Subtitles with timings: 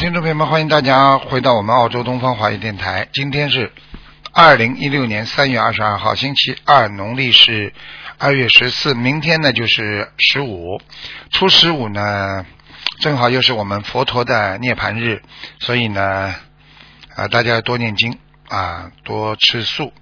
[0.00, 3.06] 听众朋友们，欢迎大家回到我们澳洲东方华语电台。
[3.12, 3.70] 今天是
[4.32, 7.74] 二零一六年三月二十二号，星期二，农历是
[8.16, 8.94] 二月十四。
[8.94, 10.80] 明天呢就是十五，
[11.30, 12.46] 初十五呢
[13.00, 15.20] 正好又是我们佛陀的涅盘日，
[15.58, 16.34] 所以呢
[17.14, 18.16] 啊大家要多念经
[18.48, 19.92] 啊，多吃素。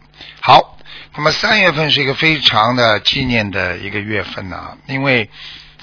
[0.41, 0.79] 好，
[1.17, 5.29] 那么三月份是一个非常的纪念的一个月份呢、因为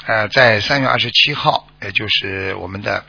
[0.05, 3.03] 呃在三月二十七号，也就是我们的。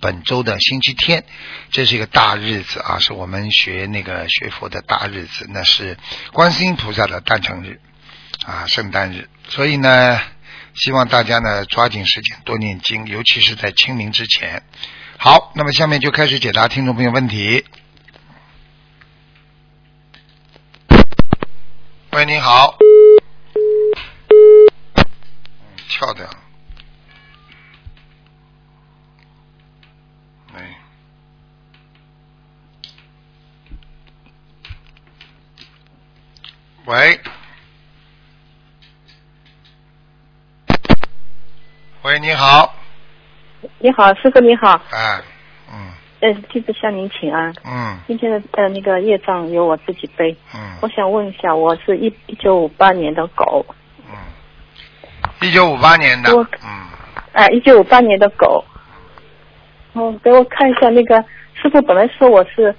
[0.00, 1.24] 本周的星期天，
[1.70, 5.98] 这是一个大日子啊，是我们学那个学佛的大日子，那是
[6.32, 7.80] 观世音菩萨的诞辰日
[8.46, 9.28] 啊，圣诞日。
[9.48, 10.20] 所以呢，
[10.74, 14.62] 希望大家呢抓紧时间多念经，尤其是在清明之前。
[15.18, 17.64] 好，那么下面就开始解答听众朋友问题。
[22.12, 22.76] 喂，你好。
[24.30, 26.26] 嗯，跳掉。
[36.90, 37.20] 喂。
[42.02, 42.74] 喂，你好。
[43.78, 45.20] 你好，师傅你好，哎，
[45.72, 45.92] 嗯。
[46.20, 47.54] 嗯，弟子向您请安。
[47.64, 47.96] 嗯。
[48.08, 50.78] 今天的呃那个业障由我自己背，嗯。
[50.82, 53.64] 我嗯想问一下，我是一一九五八年的狗，
[54.08, 54.12] 嗯，
[55.42, 56.34] 一九五八年的。
[56.34, 56.68] 我，嗯，
[57.34, 58.64] 哎、1一九五八年的狗。
[59.92, 62.74] 哦，给我看一下那个师傅本来说我是，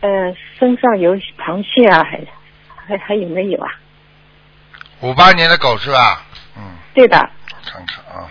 [0.00, 2.18] 呃，身上有螃蟹啊，还
[2.86, 3.70] 还还有没有啊？
[5.00, 6.24] 五八年的狗是吧？
[6.56, 6.62] 嗯，
[6.94, 8.30] 对的，我看看啊。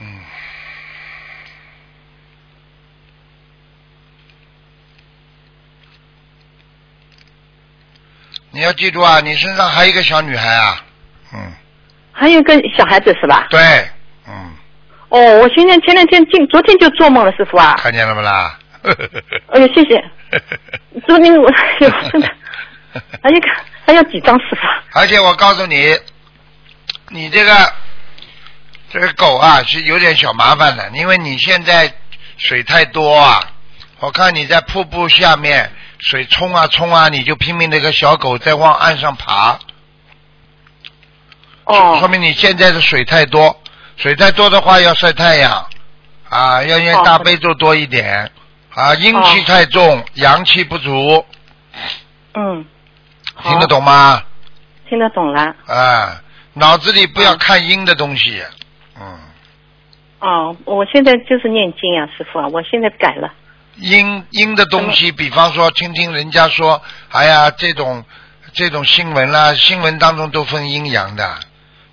[0.00, 0.20] 嗯。
[8.58, 10.84] 你要记住啊，你身上还有一个小女孩啊，
[11.32, 11.52] 嗯，
[12.10, 13.46] 还有一个小孩子是吧？
[13.50, 13.60] 对，
[14.26, 14.50] 嗯，
[15.10, 17.76] 哦，我现在前两天进，昨天就做梦了，师傅啊。
[17.78, 18.58] 看见了不啦？
[19.54, 20.04] 哎呦，谢谢。
[21.06, 22.28] 昨天我哎呦真的，
[23.22, 23.48] 还有一个
[23.86, 24.98] 还有几张师傅？
[24.98, 25.96] 而且我告诉你，
[27.10, 27.72] 你这个
[28.90, 31.94] 这个狗啊是有点小麻烦的，因为你现在
[32.36, 33.40] 水太多啊，
[34.00, 39.58] 我看你在瀑布下面水冲啊冲啊，你就拼命那个小狗在往岸上爬，
[41.64, 41.96] 哦。
[41.98, 43.60] 说明你现在的水太多，
[43.96, 45.66] 水太多的话要晒太阳
[46.28, 48.30] 啊，要念哦大悲咒多一点。
[48.74, 51.26] 啊，阴气哦太重，阳气不足，
[52.34, 52.64] 嗯，
[53.42, 54.22] 听得懂吗？
[54.88, 55.56] 听得懂了。
[55.66, 56.22] 啊，
[56.52, 58.40] 脑子里不要哦看阴的东西，
[59.00, 59.18] 嗯，
[60.20, 63.32] 哦，我现在就是念经啊，师傅啊，我现在改了。
[63.80, 68.04] 阴阴的东西，比方说听听人家说，哎呀，这种
[68.52, 71.38] 这种新闻啦，新闻当中都分阴阳的，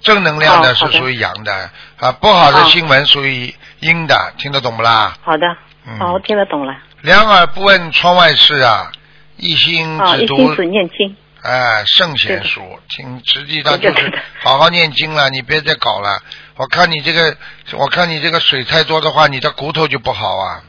[0.01, 5.15] 正能量的是属于阳的，啊，不好的哦新闻属于阴的，听得懂不啦？
[5.21, 5.45] 好的，
[5.85, 6.75] 嗯，哦，我听得懂了。
[7.01, 8.91] 两耳不闻窗外事啊，
[9.37, 11.15] 一心啊，只读一心只念经。
[11.43, 16.19] 哎，圣贤书，听实际上就是好好念经了，你别再搞了。
[16.55, 17.37] 我看你这个，
[17.73, 20.63] 我看你这个水太多的话，你的骨头就不好啊。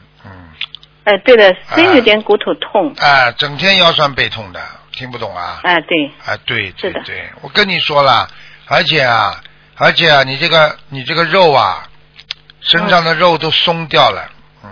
[1.07, 2.93] 嗯，哎，对的，真有点骨头痛。
[2.99, 4.59] 哎，整天腰酸背痛的，
[4.91, 5.61] 听不懂啊？
[5.63, 8.27] 哎，对，哎，对对是的对，我跟你说了，
[8.67, 9.41] 而且啊，
[9.77, 11.87] 而且啊，你这个你这个肉啊，
[12.59, 14.29] 身上的肉都松掉了。
[14.63, 14.69] 嗯。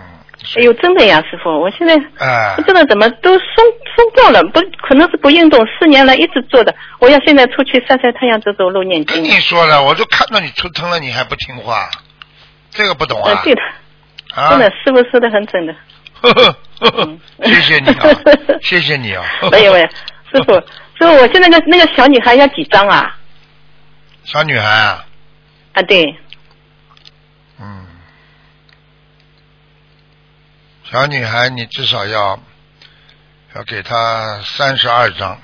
[0.56, 3.64] 哎呦，真的呀，师傅，我现在哎不知道怎么都松
[3.96, 6.74] 松掉了，不可能是不运动，四年来一直做的。
[6.98, 9.24] 我要现在出去晒晒太阳，走走路，念跟。
[9.24, 11.88] 你说了，我都看到你出疼了，你还不听话，
[12.70, 13.30] 这个不懂啊？
[13.30, 13.62] 呃，对的，
[14.34, 15.74] 啊，真的，师傅说的很准的。
[17.44, 18.08] 谢谢你啊，
[18.62, 19.24] 谢谢你啊。
[19.50, 23.16] 没有没有，师傅，师傅，我现在那个那个小女孩要几张啊？
[24.24, 25.04] 小女孩啊，
[25.74, 26.04] 啊，对，
[27.60, 27.86] 嗯，
[30.84, 32.38] 小女孩，你至少要
[33.54, 35.38] 要给她三十二张，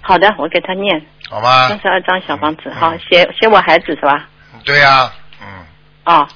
[0.00, 1.06] 好的，我给她念。
[1.28, 1.68] 好吗？
[1.68, 1.78] 三？
[1.80, 4.28] 十二张小房子，嗯好，写写我孩子是吧？
[4.64, 5.46] 对呀、嗯，
[6.04, 6.26] 啊、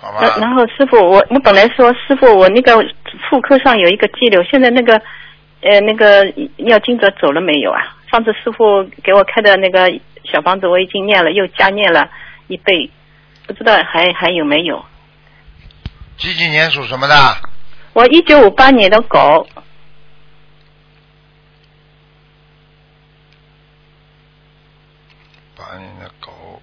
[0.00, 0.18] 好吧。
[0.20, 2.76] 然然后师傅，我我本来说师傅，我那个
[3.28, 4.96] 妇科上有一个肌瘤，现在那个
[5.62, 6.24] 呃那个
[6.56, 7.96] 尿精者走了没有啊？
[8.10, 9.92] 上次师傅给我开的那个
[10.24, 12.08] 小房子我已经念了，又加念了
[12.46, 12.90] 一倍，
[13.46, 14.84] 不知道还还有没有？
[16.16, 17.14] 几几年属什么的？
[17.92, 19.46] 我一九五八年的狗，
[25.56, 26.62] 八年的狗。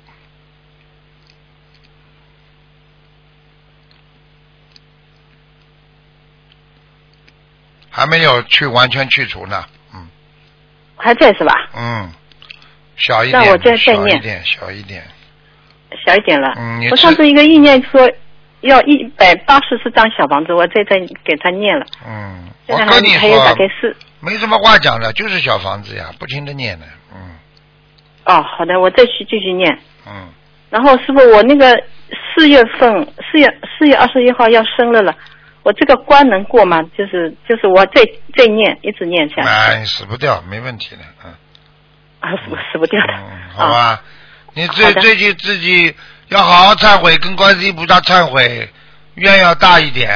[8.05, 10.07] 还没有去完全去除呢，嗯
[10.95, 11.53] 还在是吧？
[11.75, 12.09] 嗯，
[12.97, 15.03] 小一点，那我再再念小一点，小一点，
[16.05, 16.53] 小一点了。
[16.57, 18.09] 嗯我上次一个意念说
[18.61, 21.85] 要一百八十四张小房子，我再再给他念了。
[22.07, 23.95] 嗯，我跟你还还有大，概是。
[24.19, 27.35] 没什么话讲的，就是小房子呀，不停的念的，嗯
[28.25, 29.79] 哦，好的，我再去继续念。
[30.07, 30.29] 嗯，
[30.69, 31.75] 然后师傅，我那个
[32.35, 33.47] 四月份四月
[33.77, 35.15] 四月二十一号要生了了，
[35.65, 36.83] 我这个关能过吗？
[36.95, 38.03] 就是就是我再
[38.37, 39.47] 再念，一直念下去。
[39.47, 41.33] 哎，你死不掉，没问题的，嗯。
[42.19, 43.13] 啊，死不死不掉的。
[43.13, 44.01] 嗯，好吧，啊
[44.53, 45.95] 你最最近自己
[46.27, 48.71] 要好好忏悔，跟观世音菩萨忏悔，
[49.15, 50.07] 愿要大一点，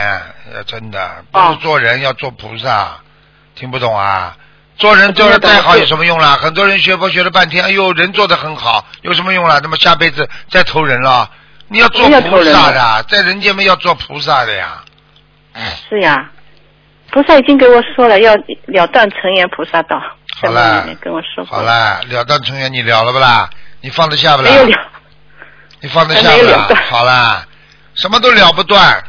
[0.53, 2.99] 要，真的，不是哦做人要做菩萨，
[3.55, 4.37] 听不懂啊？
[4.77, 6.37] 做人做的再好有什么用啦？
[6.39, 9.59] 很多人学佛学了半天，哎呦，人做的很好，有什么用啦？
[9.63, 11.27] 那么下辈子再投人了？
[11.69, 14.83] 你要做菩萨的，在人间嘛要做菩萨的呀。
[15.89, 16.29] 是呀，
[17.11, 18.33] 菩萨已经给我说了，要
[18.67, 20.01] 了断尘缘菩萨道，
[20.41, 21.43] 好了跟我说。
[21.45, 23.49] 好了，了断尘缘你了了不啦？
[23.81, 24.51] 你放得下不啦？
[24.51, 24.77] 没有了。
[25.81, 26.67] 你放得下不啦？
[26.89, 27.45] 好啦，
[27.95, 29.03] 什么都了不断，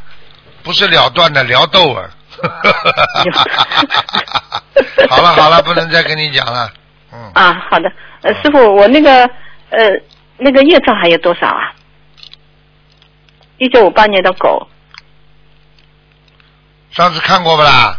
[0.63, 2.09] 不是了断的，聊斗啊！
[5.11, 6.73] 好了好了，不能再跟你讲了。
[7.13, 7.93] 嗯，啊，好的，
[8.23, 9.25] 呃，师傅，我那个
[9.71, 9.79] 呃
[10.39, 11.73] 那个业障还有多少啊？
[13.59, 14.67] 一九五八年的狗，
[16.91, 17.99] 上次看过不啦？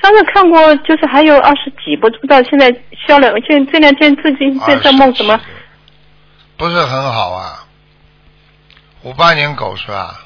[0.00, 2.70] 上次看过，就是还有二十几，不知道现在
[3.06, 3.32] 消了。
[3.46, 5.38] 现这两天最近在在梦什么
[6.56, 7.66] 不是很好啊。
[9.02, 10.24] 五八年狗是吧？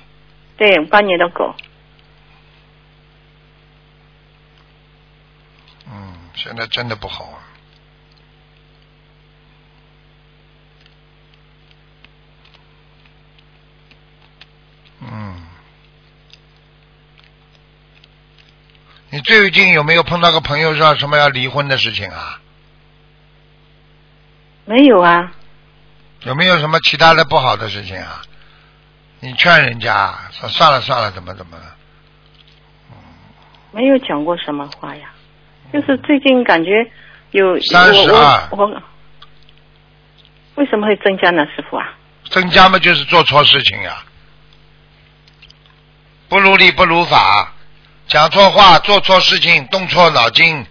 [0.56, 1.54] 对，五八年的狗，
[5.86, 7.38] 嗯，现在真的不好啊。
[15.00, 15.42] 嗯，
[19.12, 22.40] 你最近有没有碰到个朋友说什么要离婚的事情啊？
[24.64, 25.30] 没有啊？
[26.22, 28.22] 有没有什么其他的不好的事情啊？
[29.20, 31.76] 你劝人家说算了算了，怎么怎么了？
[33.70, 35.10] 没有讲过什么话呀？
[35.74, 36.70] 就是最近感觉
[37.32, 38.82] 有三十二我我
[40.54, 41.86] 为什么会增加呢，师傅啊？
[42.30, 44.02] 增加嘛就是做错事情呀，
[46.30, 47.52] 不如理不如法，
[48.08, 50.66] 讲错话，做错事情，动错脑筋。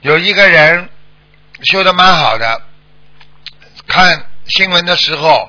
[0.00, 0.88] 有一个人
[1.62, 2.62] 修的蛮好的，
[3.86, 5.48] 看新闻的时候，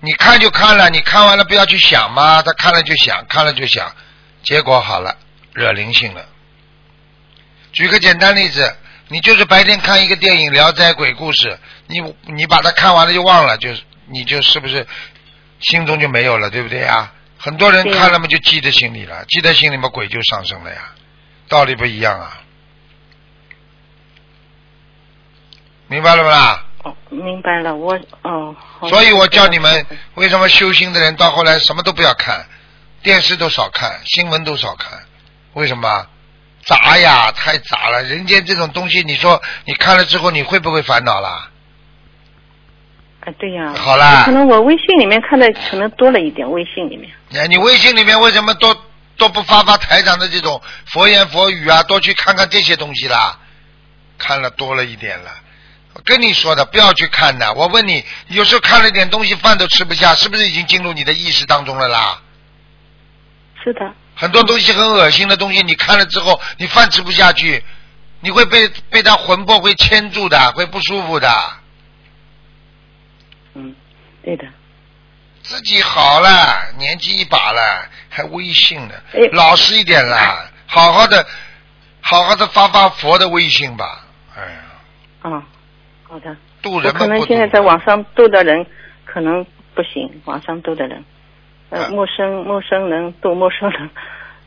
[0.00, 3.90] 你看就看了，你看完了不要去想嘛，他看了就想，看了就想，
[4.42, 5.16] 结果好了，
[5.54, 6.26] 惹灵性了。
[7.72, 8.76] 举个简单例子，
[9.08, 11.48] 你就是白天看一个电影《聊斋鬼故事》，
[11.86, 12.00] 你
[12.34, 14.86] 你把它看完了就忘了，就是你就是不是
[15.60, 17.10] 心中就没有了，对不对呀？
[17.44, 20.94] 很多人看了嘛就记在心里了，记在心里嘛鬼就上升了呀，
[21.46, 22.40] 道理不一样啊，
[25.86, 26.64] 明白了不啦？
[26.84, 28.56] 哦，明白了，我哦。
[28.88, 32.46] 所以我叫你们，为什么修心的人到后来什么都不要看，
[33.02, 34.98] 电视都少看，新闻都少看，
[35.52, 36.06] 为什么？
[36.64, 38.02] 杂呀，太杂了。
[38.04, 41.50] 人间这种东西，你说你看了之后，你会不会烦恼啦？
[43.24, 43.72] 啊，对呀。
[43.74, 47.10] 好啦可能我微信里面看的可能多了一点，微信里面。
[47.34, 48.76] 哎，你微信里面为什么都
[49.16, 51.82] 都不发发台长的这种佛言佛语啊？
[51.84, 53.38] 多去看看这些东西啦，
[54.18, 55.30] 看了多了一点了。
[55.94, 57.52] 我跟你说的，不要去看的。
[57.54, 62.20] 我问你，有时候看了点东西，饭都吃不下，是不是已经进入你的意识当中了啦？
[63.62, 63.80] 是的。
[64.16, 67.62] 很多东西很恶心的东西，你看了之后，你饭吃不下去，
[68.20, 71.32] 你会被被他魂魄会牵住的，会不舒服的。
[74.24, 74.46] 嗯，对的。
[75.42, 81.26] 自己好了，年纪一把了，还微信呢，哎老实一点啦，好好的，
[82.00, 84.06] 好好的发发佛的微信吧。
[84.34, 84.58] 哎呀，
[85.22, 85.44] 啊，
[86.08, 86.34] 好的。
[86.62, 88.66] 渡人可能现在在网上度的人
[89.04, 91.04] 可能不行，网上度的人，
[91.68, 93.90] 呃，啊陌生陌生人度陌生人。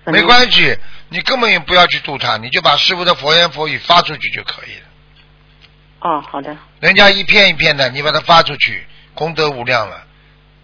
[0.11, 0.75] 没关系，
[1.09, 4.87] 你根本也不要去度他，你就把师傅的佛言佛语发出去就可以了。
[5.99, 6.57] 哦，好的。
[6.79, 8.87] 人家一片一片的，你把它发出去，
[9.17, 10.03] 功德无量了。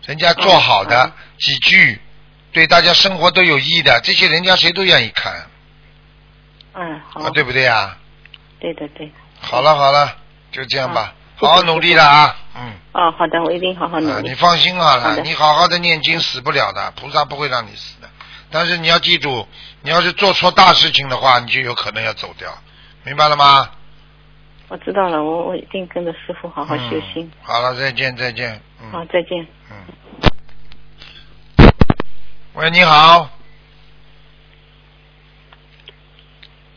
[0.05, 1.99] 人家做好的、嗯几句，
[2.51, 5.47] 对大家生活都有益的，这些人家谁都愿意看，
[6.73, 7.21] 嗯，好。
[7.21, 7.97] 啊，对不对啊？
[8.59, 9.13] 对的对的。
[9.41, 10.15] 好了好了，
[10.51, 12.73] 就这样吧，好好好努力了啊，嗯。
[12.93, 14.29] 哦，好的，我一定好好努啊，力。
[14.29, 18.09] 你放心好好了，的你好好的念经，死不了的，菩萨不会让你死的。
[18.51, 19.47] 但是你要记住，
[19.81, 22.55] 你要是做错大事情的话，你就有可能要走掉，
[23.03, 23.69] 明白了吗？
[24.73, 27.17] 我知道了，我我一定跟着师傅好好修心。
[27.17, 27.31] 嗯。
[27.43, 28.59] 好了，再见再见。
[28.81, 28.89] 嗯。
[28.91, 29.45] 好，再见。
[29.69, 29.75] 嗯。
[32.53, 33.29] 喂，你好。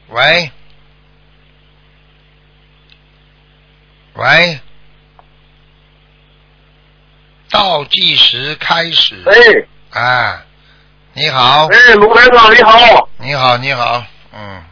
[0.08, 0.50] 喂，
[4.12, 4.60] 喂，
[7.50, 9.24] 倒计时开始。
[9.24, 9.32] 哎
[9.98, 10.44] 啊，
[11.14, 14.62] 你好，哎，卢台长你好，你好，你好，嗯，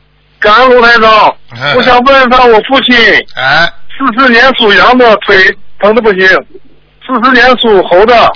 [0.45, 1.37] 感恩卢台长，
[1.75, 2.95] 我想问一下我父亲，
[3.35, 5.37] 哎，四四年属羊的腿
[5.81, 6.29] 疼的不行，
[7.07, 8.31] 四四年属猴的，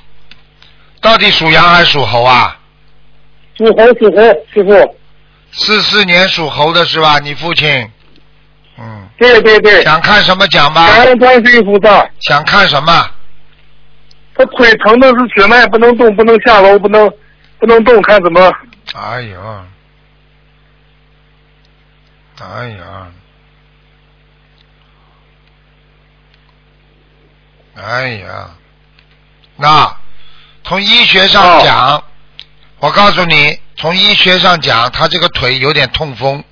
[1.03, 2.57] 到底属羊还是属猴啊？
[3.59, 4.23] 属猴属猴，
[4.55, 4.97] 师傅，
[5.53, 7.19] 四四年属猴的是吧？
[7.19, 7.69] 你父亲，
[8.79, 10.87] 嗯，对对对，想看什么讲吧？
[10.87, 13.07] 感恩观世音菩萨，想看什么？
[14.35, 17.07] 他腿疼的是血脉不能动，不能下楼，不能
[17.59, 18.51] 不能动，看怎么？
[18.95, 19.39] 哎呦，
[22.41, 23.09] 哎呀，
[27.75, 28.51] 哎呀，
[29.57, 29.97] 那
[30.65, 32.03] 从医学上讲，
[32.79, 36.45] 我告诉你，从医学上讲，他这个腿有点痛风，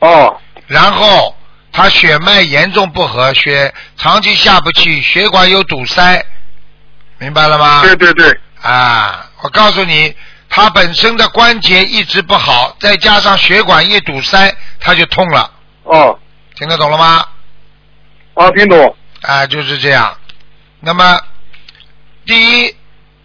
[0.00, 0.40] 哦。
[0.68, 1.36] 然后
[1.72, 6.24] 他血脉严重不和，血长期下不去，血管有堵塞，
[7.18, 7.82] 明白了吗？
[7.82, 10.14] 对对对，啊，我告诉你，
[10.48, 15.50] 他本身的关节一直不好，再加上血管一堵塞，他就痛了，
[15.82, 16.18] 哦
[16.54, 17.26] 听得懂了吗？
[18.34, 20.16] 啊，听懂，啊，就是这样。
[20.80, 21.20] 那么，
[22.24, 22.76] 第一，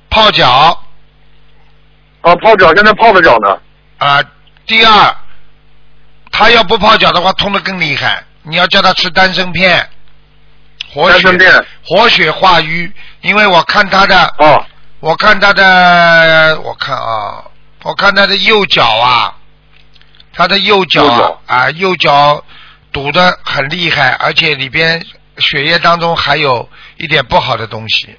[0.09, 0.49] 泡脚
[2.21, 3.57] 啊，泡脚现在泡着脚呢，
[3.97, 4.23] 啊，
[4.65, 5.15] 第二，
[6.31, 8.23] 他要不泡脚的话，痛得更厉害。
[8.43, 9.87] 你要叫他吃丹参片，
[10.93, 12.91] 活血活血化瘀。
[13.21, 14.65] 因为我看他的，哦
[15.01, 17.43] 我看他的，我看啊，
[17.84, 19.36] 我看他的右脚啊，
[20.31, 22.46] 他的右脚啊右脚啊，右脚
[22.91, 25.03] 堵得很厉害，而且里边
[25.39, 28.15] 血液当中还有一点不好的东西。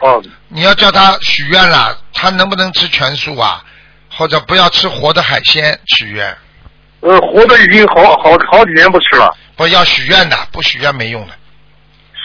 [0.00, 3.64] 哦你要叫他许愿了，他能不能吃全素啊？
[4.16, 6.36] 或者不要吃活的海鲜许愿，
[7.00, 11.32] 呃，活的已经好好好几年不吃了，不要许愿的，不许愿没用的。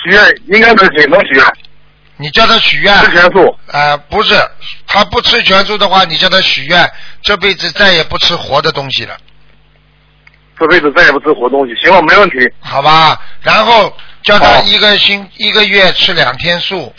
[0.04, 1.46] 许愿应该能行，能许愿，
[2.22, 4.36] 你叫他许愿，吃全素，呃，不是，
[4.86, 9.18] 他不吃全素的话，你叫他许愿，这辈子再也不吃活的东西了，
[10.60, 13.22] 这辈子再也不吃活东西，行了，没问题，好吧？
[13.42, 16.94] 然后叫他一个星一个月吃两天素，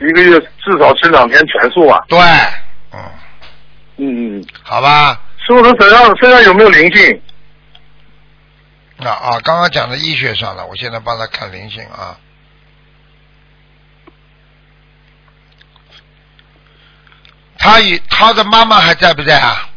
[0.00, 2.18] 一个月至少吃两天全素啊，对，
[2.92, 2.98] 嗯，
[3.98, 5.20] 嗯嗯，好吧？
[5.38, 7.22] 师傅他身上身上有没有灵性？
[8.96, 12.18] 那啊，刚刚讲的医学上了，我现在帮他看灵性啊。
[17.58, 19.68] 他与他的妈妈还在不在啊？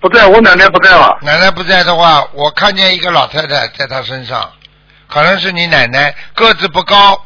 [0.00, 4.52] 不在，我奶奶不在了，奶奶不在的话，我看见一个老太太在她身上，
[5.08, 7.24] 可能是你奶奶，个子不高，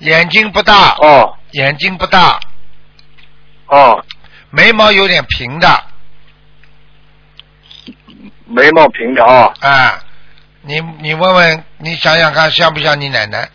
[0.00, 2.38] 眼睛不大，哦眼睛不大，
[3.68, 4.04] 哦，
[4.50, 5.84] 眉毛有点平的，
[8.44, 10.04] 眉毛平的啊，啊，
[10.60, 13.48] 你你问问，你想想看，像不像你奶奶？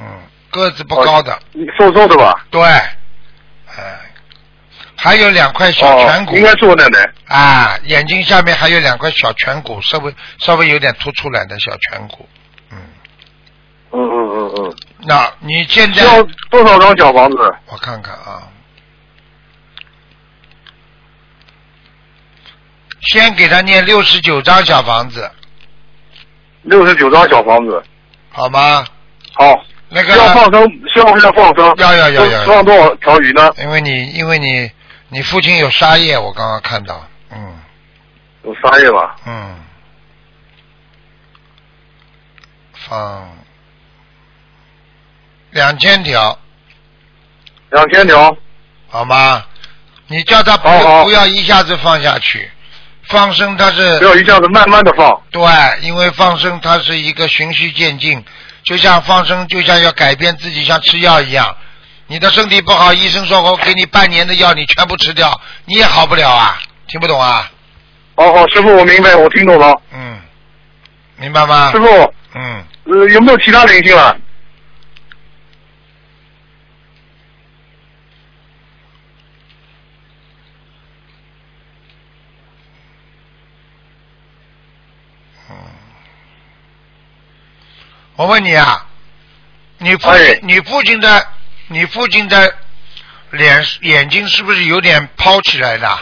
[0.00, 0.06] 嗯，
[0.50, 1.38] 个子不高的，
[1.78, 2.46] 瘦瘦的吧？
[2.50, 2.62] 对，
[3.80, 4.00] 哎、
[4.96, 7.12] 还有两块小哦颧，骨，应该是我奶奶。
[7.26, 12.28] 啊，眼睛下面还有两块小颧骨，稍微稍微有点凸出来的小颧骨，
[12.70, 12.78] 嗯，
[13.92, 17.36] 嗯嗯嗯嗯，那你现在要多少张小房子？
[17.66, 18.42] 我看看啊，
[23.00, 25.30] 先给他念六十九张小房子，
[26.62, 27.82] 六十九张小房子。
[28.32, 28.84] 好吗？
[29.32, 31.74] 好，那个要放，生，需要不需要放生？
[31.78, 33.52] 要要要要放多少条鱼呢？
[33.58, 34.70] 因为你因为你
[35.08, 37.58] 你父亲有沙叶，我刚刚看到，嗯
[38.44, 39.16] 有沙叶吧？
[39.26, 39.56] 嗯，
[42.88, 43.28] 放
[45.50, 46.38] 两千条，
[47.70, 48.36] 两千条。
[48.88, 49.44] 好吗？
[50.06, 50.68] 你叫他不
[51.04, 52.50] 不要一下子放下去，
[53.04, 55.22] 放生它是不要一下子慢慢的放。
[55.30, 55.42] 对，
[55.82, 58.24] 因为放生它是一个循序渐进，
[58.64, 61.56] 就像放生，就像要改变自己，像吃药一样。
[62.06, 66.58] 你的身体不好，医生说我给你半年的药，你全部吃掉，你也好不了啊！
[66.88, 67.50] 听不懂啊？
[68.16, 69.80] 好好，师傅，我明白，我听懂了。
[69.92, 70.20] 嗯，
[71.16, 71.78] 明白吗师？
[71.78, 71.86] 傅，
[72.34, 74.16] 嗯，呃，有没有其他灵性了？
[88.20, 88.84] 我问你啊，
[89.78, 91.26] 你父亲、哎你父亲的
[91.68, 92.54] 你父亲的
[93.30, 95.98] 脸眼睛是不是有点抛起来的？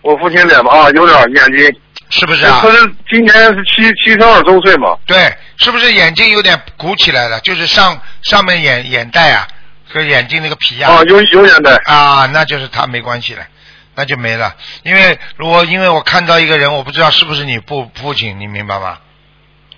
[0.00, 1.80] 我父亲脸吧，啊，有点眼睛。
[2.08, 2.70] 是不是啊他？
[2.70, 2.78] 是
[3.10, 4.96] 今年是七七十二周岁嘛？
[5.04, 7.38] 对，是不是眼睛有点鼓起来了？
[7.40, 9.46] 就是上上面眼眼袋啊，
[9.92, 11.78] 和眼睛那个皮啊、啊，有有眼袋。
[11.84, 13.46] 啊，那就是他没关系了，
[13.94, 14.56] 那就没了。
[14.84, 19.00] 因为如果因为我看到一个人，我不知道是不是你父父亲，你明白吗？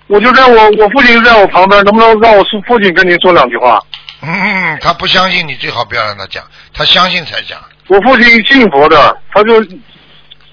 [0.09, 3.79] 我就在我我父亲就在我旁边，能不能让我父父亲跟您说两句话？
[4.21, 7.59] 嗯，他不相信你，最好不要让他讲，他相信才讲。
[7.87, 9.63] 我父亲信佛的，他就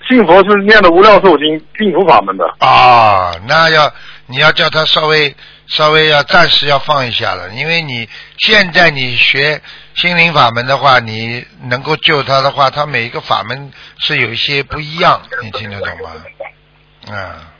[0.07, 2.45] 信佛是念的无量寿经净土法门的。
[2.59, 3.91] 啊，那要
[4.27, 5.35] 你要叫他稍微
[5.67, 8.09] 稍微要暂时要放一下了，因为你
[8.39, 9.61] 现在你学
[9.97, 16.11] 心灵法门的话，你能够救他的话，他每一个法门是有一些不一样，你听得懂吗？
[17.17, 17.53] 啊，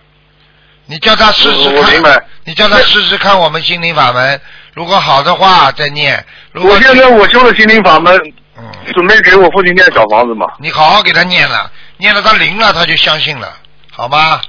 [0.87, 4.41] 你叫他试试看你叫他试试看我们心灵法门，
[4.73, 8.15] 如果好的话再念，如果我现在我修了心灵法门，
[8.57, 8.65] 嗯，
[8.95, 10.47] 准备给我父亲念小房子嘛。
[10.61, 13.53] 你好好给他念了，念了他灵了，他就相信了，
[13.91, 14.41] 好吗？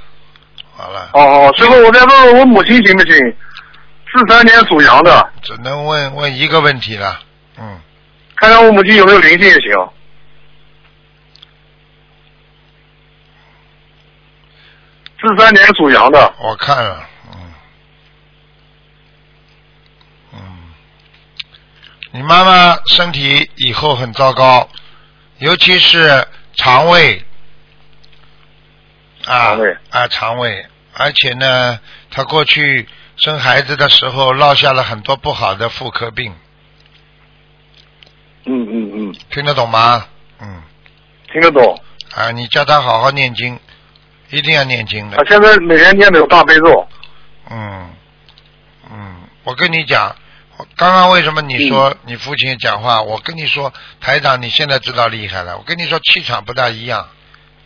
[0.75, 1.09] 好了。
[1.13, 3.15] 哦哦，最后，我再问问我母亲行不行？
[4.13, 7.19] 四三年属羊的，只能问问一个问题了，
[7.57, 7.79] 嗯，
[8.35, 9.71] 看看我母亲有没有灵性也行。
[15.19, 17.53] 四三年属羊的，我看了，嗯，
[20.33, 20.39] 嗯，
[22.11, 24.69] 你妈妈身体以后很糟糕，
[25.39, 27.25] 尤其是肠胃，
[29.25, 29.77] 啊肠胃。
[29.89, 31.79] 啊肠胃，而且呢，
[32.11, 36.35] 她过去生孩子的时候落下了很多不好的妇科病，
[38.45, 40.05] 嗯嗯嗯，听得懂吗？
[40.39, 40.61] 嗯，
[41.31, 41.81] 听得懂。
[42.13, 43.59] 啊，你叫她好好念经，
[44.29, 45.23] 一定要念经的他。
[45.25, 46.87] 现在每天念的有大悲咒。
[47.49, 47.89] 嗯，
[48.91, 50.15] 嗯，我跟你讲，
[50.75, 53.01] 刚刚为什么你说你父亲讲话？
[53.01, 55.57] 我跟你说，台长，你现在知道厉害了。
[55.57, 57.07] 我跟你说，气场不大一样，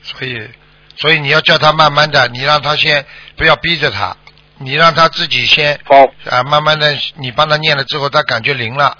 [0.04, 0.50] 所以，
[0.98, 4.16] 所以你要叫他慢慢的，你让他先不要逼着他，
[4.60, 8.98] 你让他自己先好，啊，慢慢的，你帮他念了之后，他感觉灵了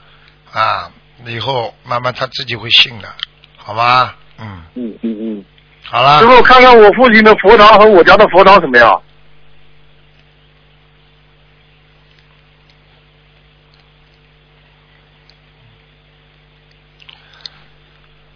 [0.52, 0.92] 啊，
[1.26, 3.14] 以后慢慢他自己会信的，
[3.58, 4.16] 好吗？
[4.40, 5.46] 嗯，嗯嗯嗯。
[5.86, 9.02] 好了师，傅，看看我父亲的佛堂和我家的佛堂怎么样？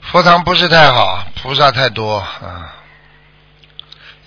[0.01, 2.73] 佛堂不是太好，菩萨太多啊，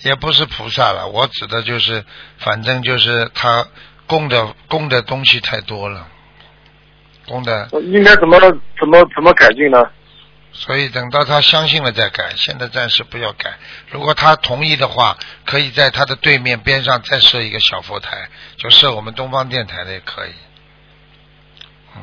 [0.03, 2.05] 也不是菩萨了，我指的就是，
[2.39, 3.67] 反正就是他
[4.07, 6.07] 供的供的东西太多了，
[7.27, 8.39] 供的，应该怎么
[8.79, 9.83] 怎么怎么改进呢？
[10.61, 13.57] 所以等到他相信了再改，现在暂时不要改。
[13.91, 20.33] 如果他同意的话，可以在他的对面边上再设一个小佛台，就设我们东方电台的也可以，
[21.95, 22.03] 嗯，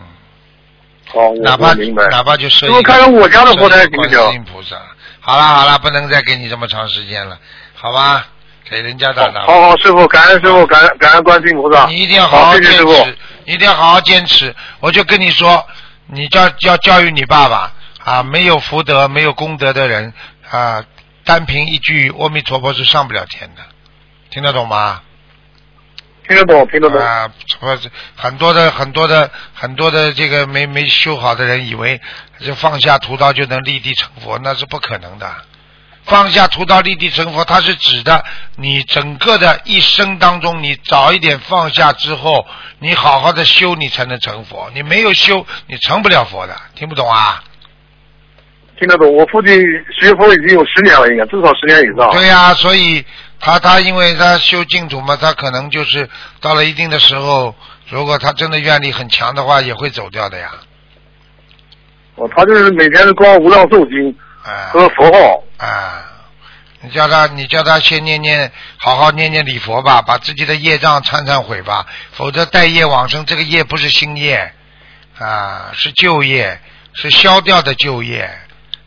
[1.07, 2.07] 好，我哪怕我明白。
[2.07, 2.83] 哪怕就设一师傅，个。
[2.83, 4.33] 看看我家的佛台行不行？
[4.33, 4.77] 音菩萨，
[5.19, 7.37] 好了好了，不能再给你这么长时间了，
[7.75, 8.25] 好吧？
[8.69, 9.45] 给人家打打。
[9.45, 11.85] 好好，师傅，感恩师傅，感恩感恩观世音菩萨。
[11.87, 12.71] 你一定要好好，好坚。
[12.71, 14.55] 持，你一定要好好坚持。
[14.79, 15.67] 我就跟你说，
[16.07, 17.71] 你教要教育你爸爸
[18.05, 20.13] 啊，没有福德、没有功德的人
[20.49, 20.85] 啊，
[21.23, 23.61] 单凭一句阿弥陀佛是上不了天的，
[24.29, 25.01] 听得懂吗？
[26.27, 26.99] 听得懂，听得懂。
[26.99, 27.27] 啊，
[27.59, 31.99] 不是很多的很多的很多的这个没没修好的人，以为
[32.39, 35.35] 就放下屠刀就能立地成佛，那是不可能的。
[36.03, 38.23] 放下屠刀立地成佛，它是指的
[38.57, 42.45] 你整个的一生当中，你早一点放下之后，
[42.77, 44.69] 你好好的修，你才能成佛。
[44.75, 46.55] 你没有修，你成不了佛的。
[46.75, 47.43] 听不懂啊？
[48.79, 49.13] 听得懂。
[49.15, 49.55] 我父亲
[49.99, 52.09] 学佛已经有十年了，应该至少十年以上。
[52.11, 53.05] 对呀、所以
[53.39, 56.09] 他他因为他修净土嘛，他可能就是
[56.41, 57.55] 到了一定的时候，
[57.89, 60.51] 如果他真的愿力很强的话，也会走掉的呀。
[62.15, 65.43] 哦，他就是每天光无量寿经啊和佛号。
[65.57, 66.11] 啊！
[66.81, 74.53] 你叫他，你叫他先念念，好好念念礼佛吧，把自己的业障忏忏悔吧，否则带业往生，这个业不是新业
[75.17, 76.59] 啊，是旧业，
[76.93, 78.29] 是消掉的旧业。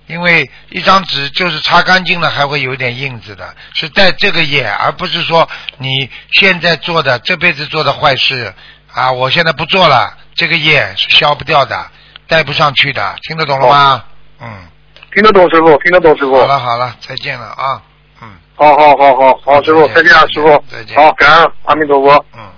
[0.09, 8.53] 因为一张纸就是擦干净了，还会有点印子的，是带这个业，而不是说你现在做的这辈子做的坏事
[8.93, 11.91] 啊，我现在不做了，这个业是消不掉的，
[12.27, 14.05] 带不上去的，听得懂了吗？
[14.41, 14.69] 嗯。
[15.15, 16.39] 听得懂师傅，听得懂师傅。
[16.39, 17.83] 好了好了，再见了啊，
[18.21, 20.97] 嗯好好好好好，师傅再见再见啊，师傅再见。
[20.97, 22.25] 好，感恩阿弥陀佛。
[22.35, 22.53] 嗯。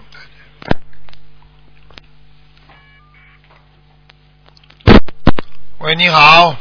[5.78, 6.54] 喂，你好。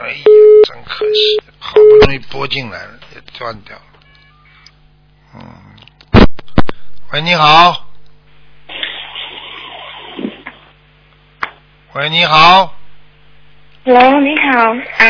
[0.00, 0.24] 哎呀，
[0.64, 3.82] 真可惜，好不容易拨进来了，也断掉了。
[5.34, 5.40] 嗯。
[7.12, 7.86] 喂，你好。
[11.92, 12.72] 喂，你好
[13.84, 15.06] ，Hello，你好，啊，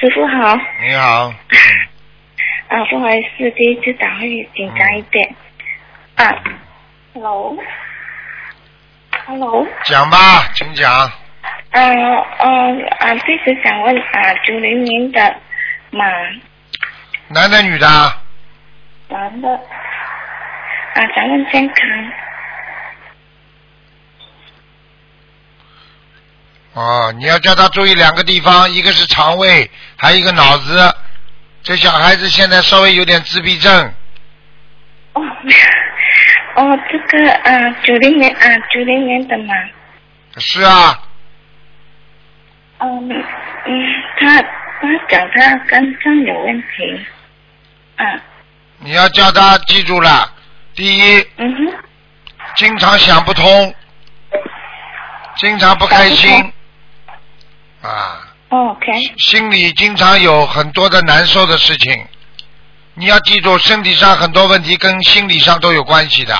[0.00, 1.32] 师傅好，你好。
[2.68, 5.36] 啊，不好意思，第一次打会紧张一点。
[6.16, 6.34] 啊
[7.12, 7.56] ，Hello，Hello，
[9.84, 11.12] 讲吧，请讲。
[11.70, 12.48] 呃呃
[12.98, 15.36] 啊，弟子想问啊，九零年的
[15.90, 16.04] 马
[17.28, 17.86] 男的女的？
[19.08, 21.76] 男的啊，想问健康
[26.74, 30.94] 哦，你要叫他注意两个地方，一个是肠胃，还有一个脑子。
[31.62, 33.94] 这小孩子现在稍微有点自闭症，
[35.14, 35.22] 哦
[36.56, 39.54] 哦，这个啊，九零年啊，九零年的马，
[40.36, 41.02] 是啊，
[42.84, 43.24] 嗯
[43.66, 43.72] 嗯，
[44.20, 47.06] 他他讲他肝脏有问题，
[47.96, 48.04] 啊
[48.78, 50.30] 你要叫他记住了，
[50.74, 51.74] 第一，嗯哼，
[52.56, 53.74] 经常想不通，
[55.36, 56.52] 经常不开心，
[57.80, 58.20] 啊，
[58.50, 62.06] 哦，OK，心里经常有很多的难受的事情。
[62.94, 66.34] 你要记住，身体上很多问题跟心理上都有关系的。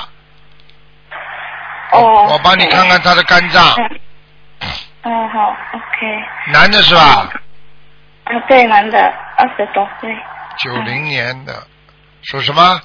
[1.92, 3.74] 哦，我帮你看看他的肝脏，
[5.04, 7.28] 嗯哦好，OK，男的是吧？
[8.24, 8.98] 啊对，男的，
[9.36, 10.10] 二十多岁，
[10.58, 11.52] 九零年的，
[12.22, 12.80] 属什么？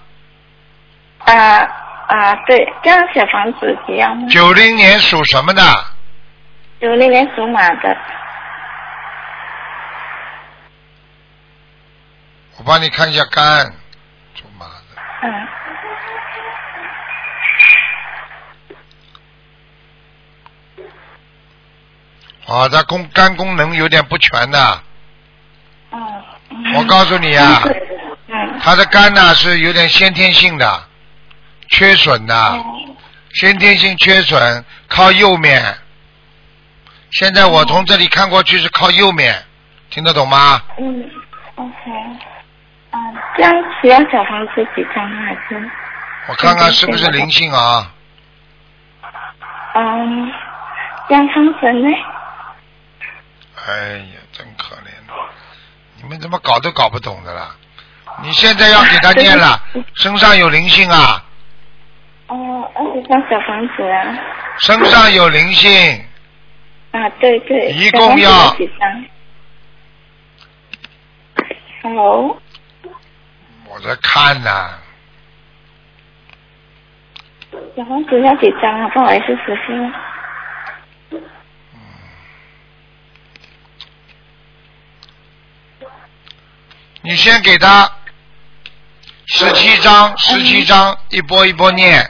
[1.20, 1.34] 啊
[2.08, 4.28] 啊对，这样小房子几样吗？
[4.30, 5.62] 九零年属什么的？
[6.82, 7.98] 九零年属马的，
[12.58, 13.66] 我帮你看一下肝，
[14.36, 15.02] 属马的。
[15.24, 15.48] 嗯，
[22.50, 24.60] 啊，他功肝功能有点不全的。
[25.92, 25.98] 哦，
[26.50, 27.62] 嗯我告诉你啊，
[28.28, 30.84] 嗯，他的肝呢是有点先天性的，
[31.70, 32.66] 缺损的，哦
[33.34, 35.64] 先天性缺损，靠右面。
[37.12, 39.36] 现在我从这里看过去是靠右面，
[39.92, 40.60] 听得懂吗？
[40.80, 41.10] 嗯
[41.56, 41.72] ，OK，
[42.92, 43.00] 嗯，
[43.36, 45.72] 这样需要小房子几张还是？
[46.28, 47.92] 我看看是不是灵性啊？
[49.76, 50.32] 嗯，
[51.08, 51.96] 这样放生呢？
[53.70, 54.90] 哎呀，真可怜！
[56.02, 57.56] 你们怎么搞都搞不懂的啦？
[58.24, 59.62] 你现在要给他念了，
[59.94, 61.24] 身上有灵性啊，
[62.28, 64.18] 哦，二十张小房子啊。
[64.62, 66.04] 身上有灵性，
[66.92, 67.70] 啊，对对。
[67.74, 69.06] 一共要几张
[71.84, 72.42] ？Hello，
[73.68, 74.80] 我在看呢、
[77.78, 78.90] 小房子要几张啊？
[78.90, 80.09] 不好意思，师傅。
[87.02, 87.90] 你先给他
[89.26, 92.10] 十七章，十七章一波一波念，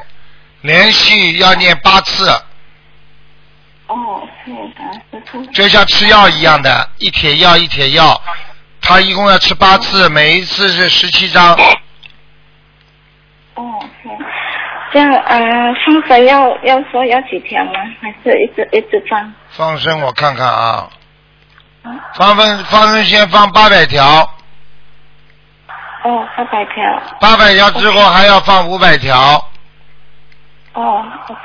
[0.61, 2.29] 连续要念八次，
[3.87, 4.23] 哦。
[5.53, 8.19] 就像吃药一样的，一帖药一帖药，
[8.81, 11.53] 他一共要吃八次，每一次是十七张。
[13.53, 14.09] 哦，是。
[14.91, 15.39] 这样呃，
[15.85, 17.73] 放生要要说要几条吗？
[18.01, 19.33] 还是一直一直放？
[19.51, 20.89] 放生我看看啊，
[21.83, 24.27] 啊放生放生先放八百条，
[26.03, 26.83] 哦，八百条。
[27.19, 29.17] 八百条之后还要放五百条，
[30.73, 31.39] 哦，OK。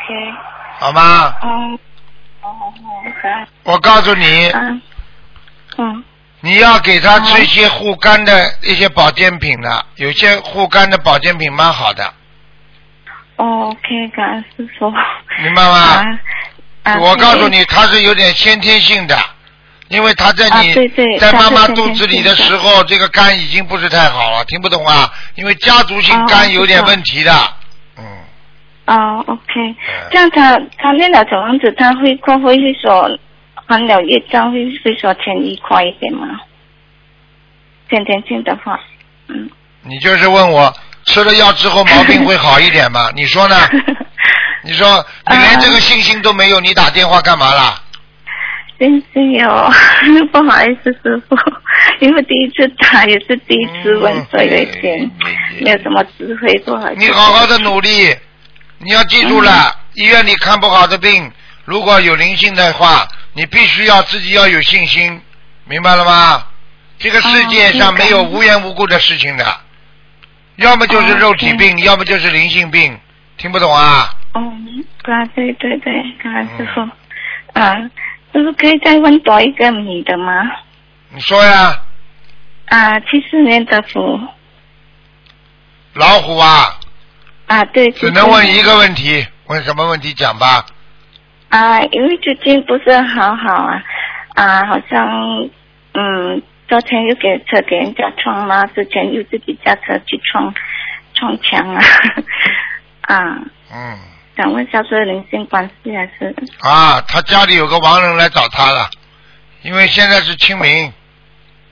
[0.79, 1.35] 好吗？
[1.43, 1.79] 嗯。
[2.41, 2.73] 好。
[3.65, 4.83] 我告诉你，嗯。
[5.79, 6.05] 嗯。
[6.41, 12.05] 你要给他吃一些护肝的一些保健品的，有些护肝的保健品蛮好的，
[13.37, 14.93] 哦，OK，感恩师傅。
[15.43, 16.19] 明白吗？
[17.01, 19.19] 我告诉你，他是有点先天性的，
[19.95, 20.75] 因为他在你、
[21.19, 25.13] 在妈妈肚子里的时候，这个肝已经不是太好了，听不懂啊？
[25.37, 27.33] 因为家族性哦肝有点问题的，
[27.97, 28.05] 嗯，
[28.87, 29.75] 哦，OK，
[30.11, 33.09] 这样他他练了小王子，他会过会会说
[33.67, 36.27] 还了业障会会说便宜快一点吗？
[37.91, 38.79] 先天性的话，
[39.29, 39.49] 嗯。
[39.83, 40.73] 你就是问我
[41.05, 43.11] 吃了药之后毛病会好一点吗？
[43.15, 43.57] 你说呢？
[44.67, 47.83] 你说你连这个信心都没有，你打电话干嘛啦？
[48.85, 49.71] 真是有，
[50.31, 51.35] 不好意思，师傅，
[52.01, 55.11] 因为第一次打也是第一次问，嗯所以有一点
[55.63, 57.01] 没有什么智慧，不好意思。
[57.01, 58.15] 你好好的努力，
[58.81, 61.33] 你要记住了，嗯医院里看不好的病，
[61.65, 65.19] 如果有灵性的话，你必须要自己要有信心，
[65.67, 66.47] 明白了吗？
[66.99, 69.47] 这个世界上哦没有无缘无故的事情的，
[70.57, 72.99] 要么就是肉体病，要么就是灵性病，
[73.39, 74.11] 听不懂啊？
[74.35, 74.41] 哦，
[75.05, 75.93] 啊，对对对，
[76.23, 76.87] 感恩师傅。
[77.59, 77.77] 啊，
[78.35, 80.43] 师傅可以再问多一个女的吗？
[81.11, 81.81] 你说呀，
[82.67, 84.21] 啊，七四年的虎。
[85.95, 86.77] 老虎啊，
[87.47, 87.89] 啊，对。
[87.93, 90.67] 只能问一个问题，问什么问题讲吧？
[91.49, 93.81] 啊，因为最近不是很好啊，
[94.35, 95.49] 啊，好像
[95.93, 100.53] 嗯，昨天又给车给人家撞了，之前又自己驾车去撞
[101.15, 101.85] 撞墙啊，
[103.07, 103.39] 啊，
[103.73, 103.99] 嗯，
[104.37, 106.35] 想问一下是灵性关系还是？
[106.61, 108.91] 啊，他家里有个亡人来找他了，
[109.63, 110.93] 因为现在是清明，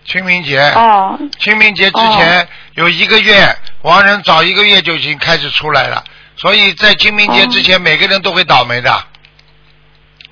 [0.04, 1.18] 清明节，哦。
[1.40, 6.04] 清明节之前有一个月，亡人早一个月就已经开始出来了，
[6.36, 8.92] 所以在清明节之前，每个人都会倒霉的，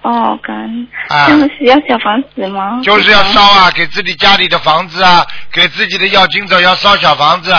[0.02, 0.88] 哦，感恩。
[1.08, 1.26] 啊。
[1.26, 2.80] 这样需要小房子吗？
[2.84, 7.52] 就是要烧啊，给自己家里的房子啊，给自己的要经者要烧小房子，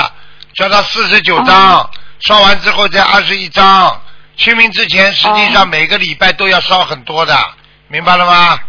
[0.54, 1.90] 叫他四十九张，哦。
[2.22, 4.02] 烧完之后再二十一张。
[4.36, 7.34] 清明之前，实际上哦每个礼拜都要烧很多的，
[7.90, 8.60] 明白了吗？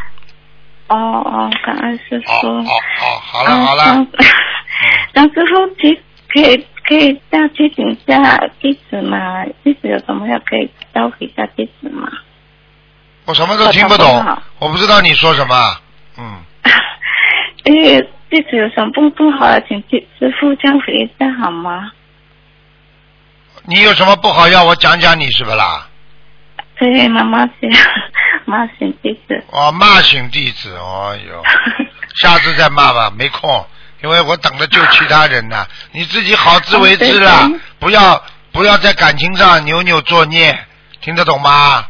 [0.89, 2.49] 哦哦，感恩师哦傅。
[2.49, 2.65] 哦
[3.01, 4.07] 哦，好了嗯好了，张
[5.15, 5.95] 张师傅，其
[6.29, 9.19] 可以可以再提醒一下地址吗？
[9.65, 12.09] 地址有什么要可以交给一下地址吗？
[13.25, 15.55] 我什么都听不懂我不知道你说什么。
[16.19, 16.43] 嗯，
[17.65, 21.93] 因为地址有什么不不好的，请地师傅交回一下好吗？
[23.65, 25.87] 你有什么不好要我讲讲你是不啦？
[26.79, 27.69] 对，妈妈写
[28.45, 29.43] 妈写地址。
[29.51, 31.43] 哦，骂醒弟子，哦哟，
[32.21, 33.67] 下次再骂吧，没空，
[34.03, 35.65] 因为我等着救其他人呢。
[35.93, 40.59] 你自己好自为之了哦对对，不要不要在感情上扭扭作孽，
[41.01, 41.87] 听得懂吗？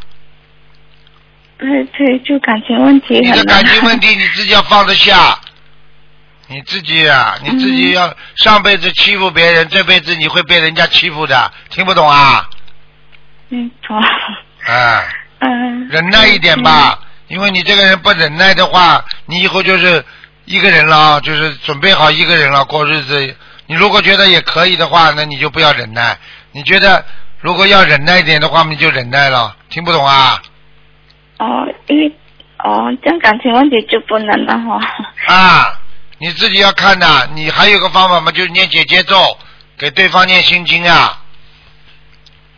[1.56, 5.38] 对对，就感情问题你的难感情问题你自己要放得下，
[6.52, 12.46] 你自己啊，你自己要上辈子欺负别人，这辈子你会被人家欺负的，听不懂啊？
[13.48, 13.96] 嗯错。
[13.96, 15.02] 啊，
[15.38, 15.88] 嗯。
[15.88, 20.04] 忍耐一点吧，因为你这个人不忍耐的话，你以后就是
[20.44, 23.34] 一个人了，就是准备好一个人了过日子。
[23.66, 26.18] 你如果觉得也可以的话，那你就不要忍耐。
[26.52, 27.02] 你觉得
[27.40, 29.56] 如果要忍耐一点的话，你就忍耐了。
[29.70, 30.42] 听不懂啊？
[31.38, 32.12] 哦，因为
[32.62, 34.80] 哦，这样感情问题就不能了哈。
[35.26, 35.80] 啊，
[36.22, 37.28] 你自己要看的。
[37.34, 39.36] 你还有个方法嘛，就是念姐姐咒，
[39.76, 41.18] 给对方念心经啊。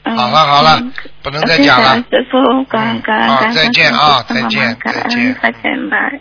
[0.03, 1.89] 嗯好了好了嗯不能再讲了。
[1.89, 6.21] 好再见啊再见再见再见，拜。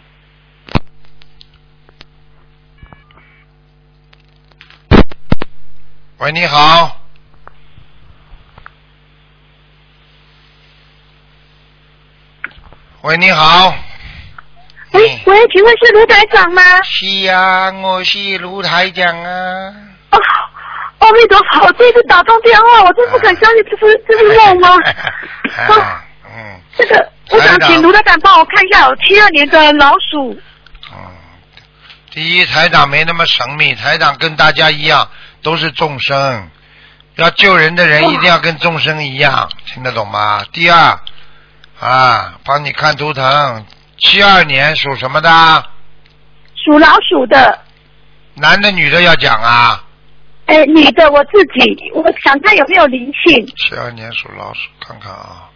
[6.19, 6.95] 喂，你好。
[13.01, 13.75] 喂，你好。
[15.25, 16.61] 喂喂，请问是卢台长吗？
[16.83, 19.73] 是呀、我是卢台长啊。
[20.11, 20.19] 哦，
[20.99, 24.69] 阿弥陀佛，我这次打通电话，我真不敢相信，这是这是梦吗？
[25.57, 30.37] 啊， 嗯这个，我想请卢台长帮我看一下，我七二年的老鼠。
[30.91, 30.97] 嗯。
[32.11, 35.09] 第一，台长没那么神秘，台长跟大家一样，
[35.41, 36.49] 都是众生，
[37.15, 40.43] 要救人的人一定要跟众生一样，听得懂吗？
[40.51, 40.99] 第二，
[41.79, 43.65] 啊，帮你看图腾，
[44.03, 45.29] 七二年属什么的？
[46.55, 47.59] 属老鼠的，
[48.35, 49.83] 男的女的要讲啊？
[50.45, 53.45] 哎，女的我自己，我想看有没有灵性。
[53.57, 55.49] 七二年属老鼠，看看啊。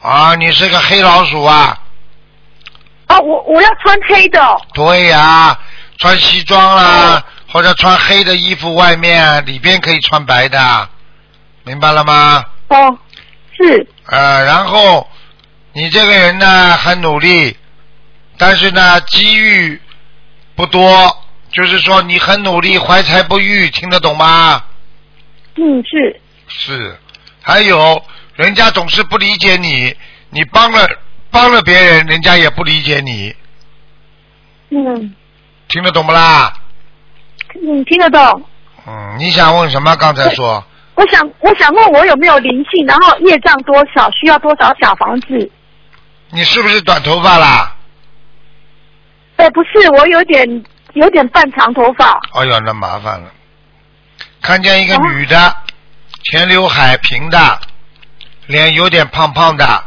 [0.00, 1.78] 啊，你是个黑老鼠啊？
[3.08, 4.60] 哦，我我要穿黑的哦。
[4.72, 5.58] 对呀、
[5.98, 10.88] 穿西装啦，或者穿黑的衣服，外面里边可以穿白的，
[11.62, 12.44] 明白了吗？
[12.68, 12.98] 哦，
[13.52, 15.06] 是，呃，然后
[15.74, 17.56] 你这个人呢很努力，
[18.38, 19.80] 但是呢机遇
[20.54, 24.62] 不多，就是说你很努力，怀才不遇，听得懂吗？
[25.56, 26.96] 嗯，是，是，
[27.42, 28.02] 还有
[28.36, 29.94] 人家总是不理解你，
[30.30, 30.88] 你帮了
[31.30, 33.34] 帮了别人，人家也不理解你，
[34.70, 35.14] 嗯
[35.66, 36.52] 听得懂不啦？
[37.66, 38.44] 嗯，听得懂。
[38.86, 39.96] 嗯，你想问什么？
[39.96, 45.50] 刚才说我想我想问我有没有灵性，然后业障多少，需要多少小房子？
[46.34, 47.76] 你是不是短头发啦？
[49.36, 52.10] 哎，不是，我有点有点半长头发。
[52.32, 53.32] 哎呦，那麻烦了。
[54.42, 55.56] 看见一个女的，
[56.24, 57.60] 前刘海平的，
[58.46, 59.84] 脸有点胖胖的，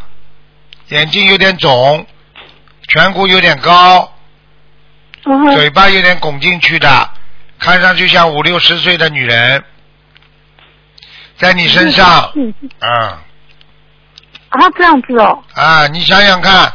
[0.87, 2.07] 眼睛有点肿，
[2.87, 4.13] 颧骨有点高，
[5.53, 7.09] 嘴巴有点拱进去的，
[7.59, 9.63] 看上去像五六十岁的女人，
[11.35, 13.17] 在你身上，嗯嗯
[14.49, 15.43] 啊，这样子哦。
[15.53, 16.71] 啊，你想想看，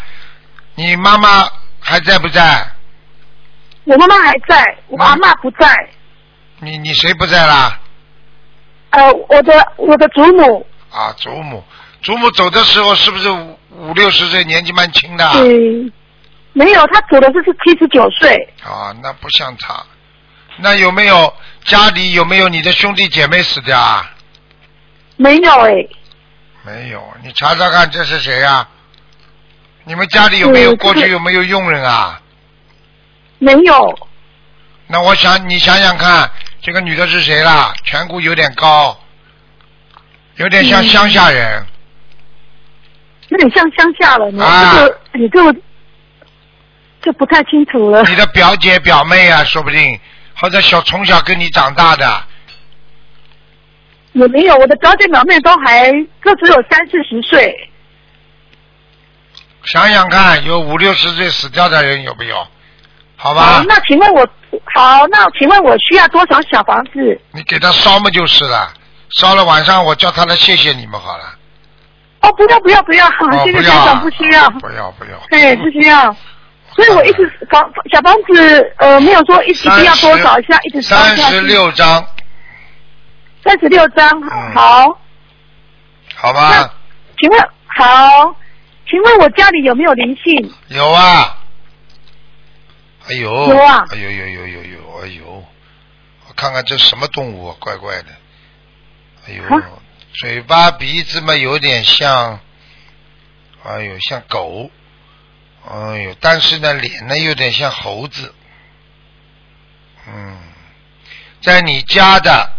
[0.75, 1.49] 你妈妈
[1.81, 2.67] 还在不在？
[3.85, 5.89] 我妈妈还在，我妈阿妈不在。
[6.61, 7.79] 你你谁不在啦？
[8.91, 11.65] 呃，我的我的祖母，啊，祖母，
[12.03, 15.33] 祖母走的时候是不是五五六十岁，年纪蛮轻的？
[15.33, 15.93] 对，
[16.53, 18.37] 没有，她走的是是七十九岁。
[18.63, 19.83] 啊，那不像他。
[20.59, 21.33] 那有没有
[21.65, 24.11] 家里有没有你的兄弟姐妹死掉啊？
[25.17, 25.73] 没有哎，
[26.65, 28.69] 没有，你查查看这是谁呀、
[29.85, 32.21] 你们家里有没有过去有没有佣人啊？
[33.39, 34.09] 没有。
[34.87, 37.75] 那我想你想想看，这个女的是谁啦？
[37.85, 38.97] 颧骨有点高，
[40.37, 41.67] 有点像乡下人。
[43.29, 44.45] 有点像乡下人呢。
[44.45, 45.61] 啊这个你这个
[47.03, 48.03] 就不太清楚了。
[48.05, 49.99] 你的表姐表妹啊，说不定
[50.37, 52.25] 或者小从小跟你长大的，
[54.13, 55.91] 也没有，我的表姐表妹都还
[56.23, 57.71] 都只有三四十岁。
[59.65, 62.47] 想想看，有五六十岁死掉的人有没有？
[63.17, 64.27] 好吧好，，那请问我
[64.75, 67.21] 好，那请问我需要多少小房子？
[67.33, 68.73] 你给他烧嘛就是了，
[69.11, 71.25] 烧了晚上我叫他来谢谢你们好了。
[72.23, 74.51] 哦，不要不要不要，哦，谢谢台不要啊长，不需要。
[74.51, 75.11] 不要不要。
[75.31, 76.15] 对，不需要。
[76.75, 82.05] 所以我一直房小房子呃没有说一一定要多少下，一直三十六张，
[83.45, 84.99] 三十六张，嗯好。
[86.15, 86.75] 好吧？
[87.19, 88.37] 请问好，
[88.89, 90.55] 请问我家里有没有灵性？
[90.69, 91.39] 有啊。
[93.09, 95.45] 哎呦，有啊哎呦呦呦呦呦，哎呦，
[96.29, 98.09] 我看看这什么动物啊，怪怪的。
[99.27, 99.63] 哎呦啊，
[100.15, 102.39] 嘴巴鼻子嘛有点像，
[103.65, 104.71] 哎呦像狗，
[105.69, 108.33] 哎呦，但是呢脸呢有点像猴子。
[110.07, 110.39] 嗯，
[111.41, 112.53] 在你家的，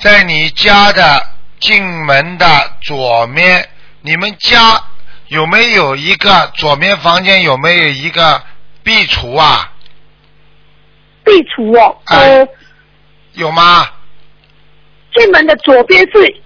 [0.00, 1.26] 在你家的
[1.60, 2.46] 进门的
[2.82, 3.68] 左面，
[4.02, 4.80] 你们家
[5.26, 8.42] 有没有一个左面房间有没有一个
[8.82, 9.72] 壁橱啊？
[11.24, 12.48] 壁橱哦，哎呃，
[13.32, 13.86] 有吗？
[15.14, 16.42] 进门的左边是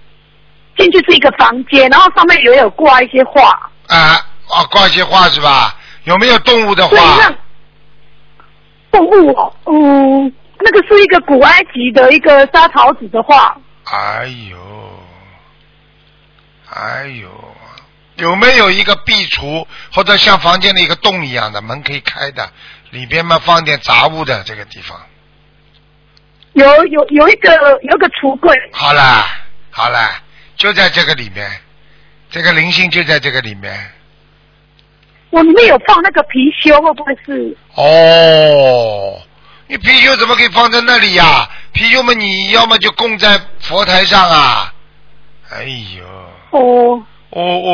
[0.77, 3.49] 进去是一个房间，然后上面也有挂一些画。
[3.87, 5.75] 啊啊，挂一些画是吧？
[6.05, 6.97] 有没有动物的，画？
[8.91, 10.33] 动物哦，嗯，
[10.63, 13.57] 那个是一个古埃及的一个沙桃子的画。
[13.83, 14.57] 哎呦，
[16.69, 17.29] 哎呦，
[18.15, 22.49] 有没有一个壁橱或者像房间的一个洞一样的门可以开的，
[22.91, 24.97] 里边嘛放点杂物的这个地方？
[26.53, 29.25] 有有有一个有一个橱柜，好啦
[29.69, 30.21] 好啦，
[30.55, 31.49] 就在这个里面，
[32.29, 33.91] 这个灵性就在这个里面。
[35.31, 37.57] 我里面有放那个貔貅，会不会是？
[37.73, 39.19] 哦，
[39.67, 44.73] 你貔貅怎么可以放在那里呀、貔貅嘛，你要么就供在佛台上啊。
[45.51, 46.05] 哎呦，
[46.51, 47.69] 哦，哦哦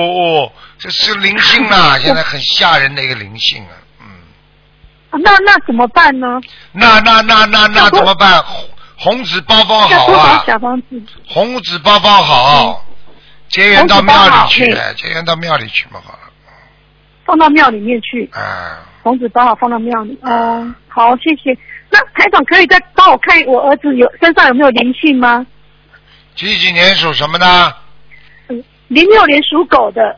[0.45, 3.73] 哦，这是灵性啊， 现在很吓人的一个灵性啊。
[4.02, 6.39] 嗯，那那怎么办呢？
[6.71, 8.43] 那那那那那怎么办？
[8.43, 11.02] 红红纸包包好啊，小房子？
[11.28, 12.86] 红纸包包好，
[13.49, 16.19] 结缘到庙里去结缘到庙里去嘛好了。
[17.25, 20.17] 放到庙里面去，啊，红纸包好放到庙里。
[20.23, 21.58] 哦，好，谢谢。
[21.89, 25.45] 那台长可以再帮我看我儿子有身上有没有灵性吗？
[26.36, 27.78] 几几年属什么的？
[28.47, 30.17] 嗯，零六年属狗的。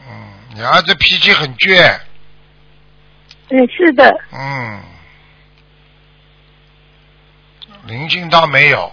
[0.00, 1.98] 嗯，你儿子脾气很倔，
[3.48, 4.20] 嗯，是的。
[4.32, 4.82] 嗯，
[7.86, 8.92] 灵性倒没有，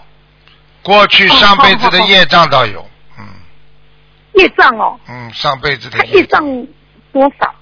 [0.82, 2.91] 过去哦上辈子的业障倒有，嗯
[4.34, 6.66] 业障哦，嗯，上辈子的他业障障，
[7.12, 7.54] 多少？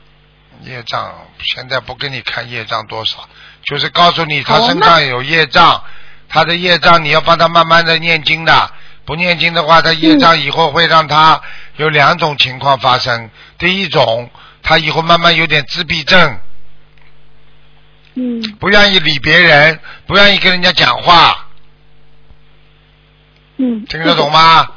[0.62, 3.28] 业障现在不跟你看业障多少，
[3.64, 5.82] 就是告诉你他身上有业障，
[6.28, 8.70] 他的业障你要帮他慢慢的念经的，
[9.04, 11.40] 不念经的话，他业障以后会让他
[11.76, 14.30] 有两种情况发生，第一种，
[14.62, 16.38] 他以后慢慢有点自闭症。
[18.14, 21.46] 嗯不愿意理别人，不愿意跟人家讲话，
[23.56, 24.68] 嗯，听得懂吗？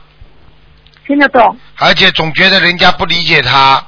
[1.05, 1.57] 听得懂。
[1.77, 3.85] 而且总觉得人家不理解他，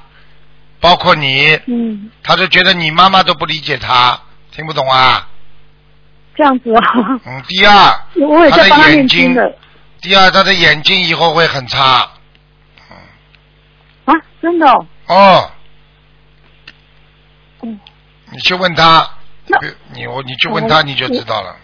[0.79, 4.19] 包括你，嗯，他就觉得你妈妈都不理解他，
[4.51, 5.27] 听不懂啊？
[6.35, 6.81] 这样子啊。
[7.25, 9.57] 嗯，第二，我也他的在帮他眼睛的
[10.01, 12.09] 第二他的眼睛以后会很差，
[14.05, 14.85] 啊，真的哦。
[15.07, 15.51] 哦，
[17.61, 17.79] 嗯，
[18.31, 19.09] 你去问他，
[19.93, 21.55] 你我你去问他哦你就知道了。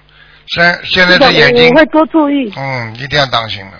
[0.47, 2.51] 现现在的的眼睛我，会多注意。
[2.55, 3.73] 嗯，一定要当心了。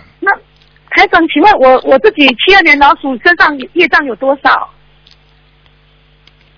[1.02, 4.72] 那台长，请问我我自己七二年老鼠身上业障有多少？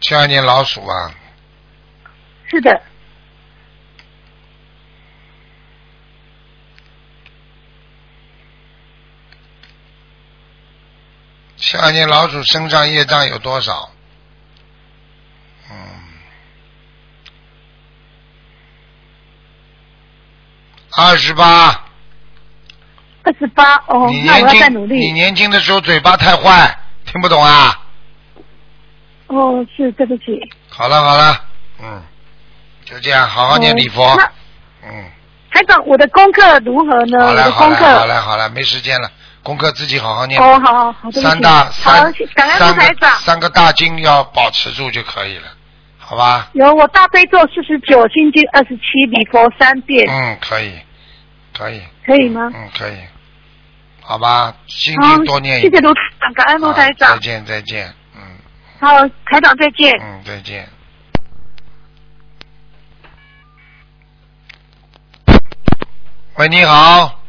[0.02, 1.16] 七二年老鼠啊，
[2.44, 2.82] 是的，
[11.56, 13.92] 七二年老鼠身上业障有多少？
[15.72, 15.76] 嗯，
[20.98, 21.83] 二十八。
[23.24, 25.12] 二十八哦你，那我年轻，要再努力你。
[25.14, 27.80] 年轻的时候嘴巴太坏，听不懂啊？
[29.28, 30.40] 哦，是对不起。
[30.70, 31.42] 好了好了，
[31.82, 32.02] 嗯，
[32.86, 34.16] 就这样，好好念礼佛哦。
[34.18, 34.24] 那
[34.90, 35.06] 嗯，
[35.52, 37.20] 台长，我的功课如何呢？
[37.26, 38.06] 好我的了好了好功课。
[38.06, 39.10] 了好了，没时间了，
[39.42, 40.40] 功课自己好好念。
[40.42, 43.18] 哦，好好好，对不起三大好三，感恩三台长。
[43.20, 45.46] 三个大经要保持住就可以了，
[45.98, 46.50] 好吧？
[46.54, 50.74] 有我大悲咒四十九，心经二十七，礼佛三遍，嗯，可以，
[51.58, 52.52] 可以，可以吗？
[52.54, 52.98] 嗯，可以，
[54.06, 54.54] 好吧？
[54.68, 55.84] 心好经多念一谢谢点。
[55.84, 57.14] 卢台长，感恩卢台长。
[57.14, 57.20] 再。
[57.20, 58.22] 见，再见，嗯。
[58.80, 59.98] 好，台长再见。
[60.02, 60.68] 嗯，再见。
[66.36, 67.20] 喂，你好，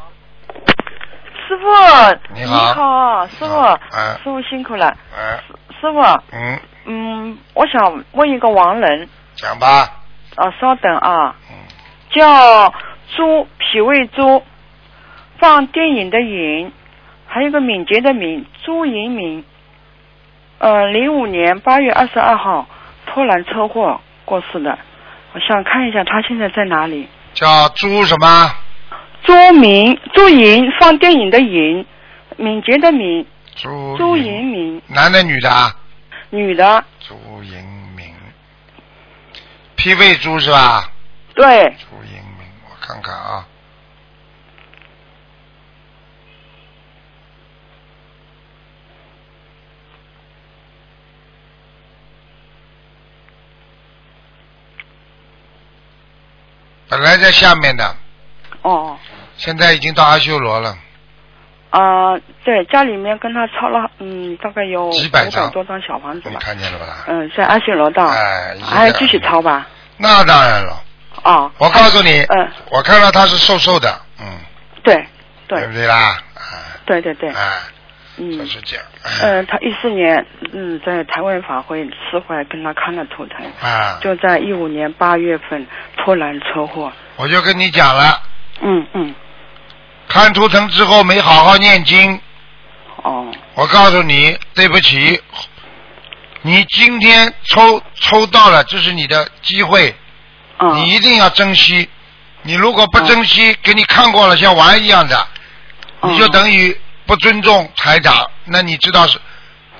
[1.47, 3.27] 师傅，你好。
[3.29, 3.55] 师傅，
[3.93, 4.14] 哎。
[4.16, 5.39] 师傅辛苦了，哎，
[5.81, 6.01] 师傅，
[6.33, 9.93] 嗯，嗯，我想问一个亡人，讲吧，
[10.37, 11.57] 啊，稍等啊，嗯，
[12.11, 12.72] 叫
[13.14, 14.43] 朱，脾胃朱，
[15.39, 16.72] 放电影的影，
[17.26, 19.45] 还有个敏捷的敏，朱银敏，
[20.59, 22.66] 呃，零五年八月二十二号
[23.07, 24.78] 突然车祸过世的，
[25.32, 27.09] 我想看一下他现在在哪里。
[27.35, 28.55] 叫朱什么？
[29.24, 31.85] 朱明，朱银，放电影的影，
[32.37, 33.26] 敏捷的敏，
[33.57, 35.74] 朱朱银银敏，男的女的啊？
[36.30, 37.53] 女的，朱银
[37.97, 38.07] 明，
[39.76, 40.91] 脾胃朱是吧？
[41.35, 41.45] 对，
[41.91, 43.47] 朱银敏，我看看啊。
[56.95, 57.97] 本来在下面的，
[58.63, 58.97] 哦，
[59.37, 60.79] 现在已经到阿修罗了。
[61.71, 65.49] 啊、对，家里面跟他抄了，嗯，大概有几百张。
[65.49, 67.05] 五多张小房子看见了吧？
[67.09, 69.67] 嗯，在阿修罗道，哎，继续抄吧？
[69.97, 70.81] 那当然了，
[71.25, 74.27] 哦，我告诉你，嗯，我看到他是瘦瘦的，嗯，
[74.85, 74.95] 对，
[75.49, 75.59] 对。
[75.59, 75.97] 对不对啦？
[76.37, 76.79] 啊。
[76.87, 77.59] 对对对，哎，
[78.17, 78.85] 就嗯，是这样。
[79.23, 88.23] 嗯，他一四年，嗯，在台湾法会释怀跟他看了图腾，啊，就在一五年八月份突然车祸，我就跟你讲了，
[88.61, 89.15] 嗯嗯，
[90.09, 92.21] 看图腾之后没好好念经，
[93.03, 95.21] 哦，我告诉你，对不起，
[96.43, 99.95] 你今天抽抽到了，这是你的机会，
[100.59, 101.89] 啊，你一定要珍惜。
[102.47, 105.17] 你如果不珍惜，给你看过了像玩一样的，
[106.01, 106.11] 哦。
[106.11, 109.19] 你就等于不尊重台长，那你知道是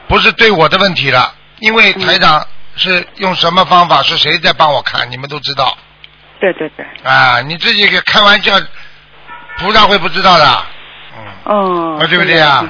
[0.09, 1.33] 不是对我的问题了？
[1.61, 2.45] 因为台长
[2.77, 5.77] 是用什么方法，是谁在帮我看，你们都知道
[6.41, 7.41] 对对对，啊！
[7.41, 8.53] 你自己给开玩笑，
[9.59, 10.63] 菩萨会不知道的，
[11.17, 12.63] 嗯，哦，啊，对不对啊？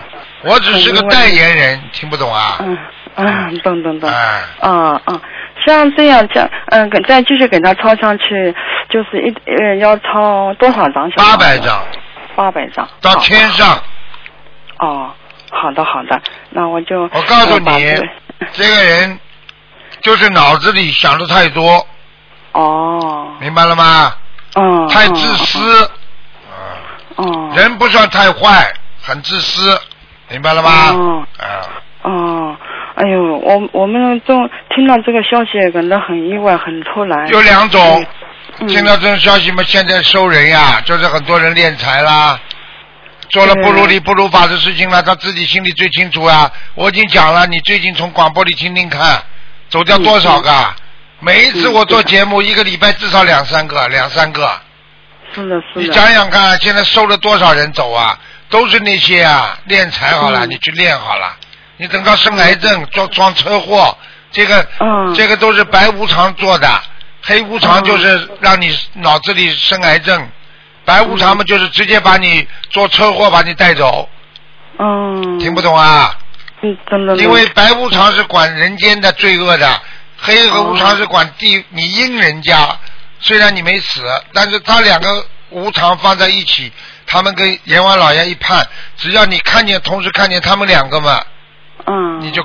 [0.43, 2.59] 我只是个代言人，听不懂啊？
[2.61, 2.79] 嗯
[3.17, 4.09] 嗯，懂懂懂。
[4.09, 5.21] 哎，啊啊，
[5.67, 8.55] 像这样这样，嗯，给再继续给他抄上去，
[8.91, 11.17] 就是一呃要抄多少张小？
[11.17, 11.59] 八百。
[11.59, 11.83] 张
[12.37, 12.87] 八百张。
[13.01, 13.83] 到天上。
[14.79, 15.11] 哦，
[15.51, 16.21] 好的好的，
[16.51, 17.03] 那我就。
[17.03, 17.95] 我告诉你
[18.53, 19.19] 这个， 人
[20.01, 21.87] 就是脑子里想的太多，
[22.53, 23.33] 哦。
[23.41, 24.15] 明白了吗？
[24.57, 24.89] 嗯。
[24.89, 25.91] 太自私，
[27.17, 27.53] 哦。
[27.57, 28.73] 人不算太坏，
[29.03, 29.81] 很自私，
[30.31, 30.91] 明白了吗？
[30.93, 31.47] 哦啊，
[32.03, 32.57] 哦，
[32.97, 34.35] 哎呦，我我们都
[34.75, 37.29] 听到这个消息，感到很意外，很突然。
[37.29, 38.05] 有两种，
[38.61, 42.39] 嗯听到这种消息嘛，现在收人呀，就是很多人敛财啦。
[43.31, 46.51] 做了不如理不如法的事情了，他自己心里最清楚啊！
[46.75, 49.23] 我已经讲了，你最近从广播里听听看，
[49.69, 50.75] 走掉多少个？
[51.21, 54.61] 每一次我做节目，一个礼拜至少两三个，两三个。
[55.35, 55.81] 是的，是的。
[55.81, 58.19] 你想想看，现在收了多少人走啊？
[58.51, 61.37] 都是那些啊，练财好了，嗯你去练好了。
[61.77, 63.97] 你等到生癌症、撞撞车祸，
[64.31, 66.69] 这个、嗯这个都是白无常做的，
[67.23, 70.29] 黑无常就是让你脑子里生癌症，
[70.85, 74.09] 白无常嘛就是直接把你做车祸把你带走，
[74.79, 75.39] 嗯。
[75.39, 76.17] 听不懂啊？
[76.63, 77.17] 嗯，真的。
[77.17, 79.81] 因为白无常是管人间的罪恶的，
[80.19, 82.77] 黑和无常是管地你阴人家。
[83.21, 84.03] 虽然你没死，
[84.35, 86.71] 但是他两个无常放在一起，
[87.07, 88.67] 他们跟阎王老爷一判，
[88.99, 91.23] 只要你看见，同时看见他们两个嘛，
[91.87, 92.21] 嗯。
[92.21, 92.45] 你就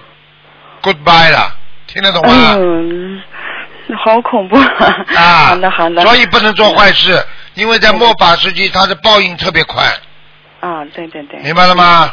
[0.82, 1.54] goodbye 了，
[1.88, 2.56] 听得懂吗？
[2.58, 3.22] 嗯，
[3.98, 4.56] 好恐怖！
[5.16, 6.02] 啊，好的好的。
[6.04, 7.22] 所以不能做坏事，
[7.56, 9.84] 因为在末法时期，它的报应特别快，
[10.60, 11.40] 啊，对对对。
[11.42, 12.12] 明白了吗？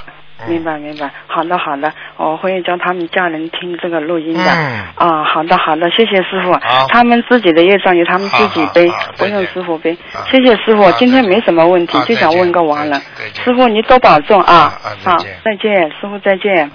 [0.48, 4.44] 明白明白，好的好的，我会叫他们家人听这个录音的。
[4.44, 4.84] 嗯。
[4.96, 6.52] 啊，好的好的，谢谢师傅。
[6.88, 9.96] 他们自己的业障由他们自己背不用师傅背。
[10.30, 13.00] 谢谢师傅，今天没什么问题，就想问个完了。
[13.44, 14.78] 师傅你多保重啊。
[15.02, 16.70] 好，再见，师傅再见。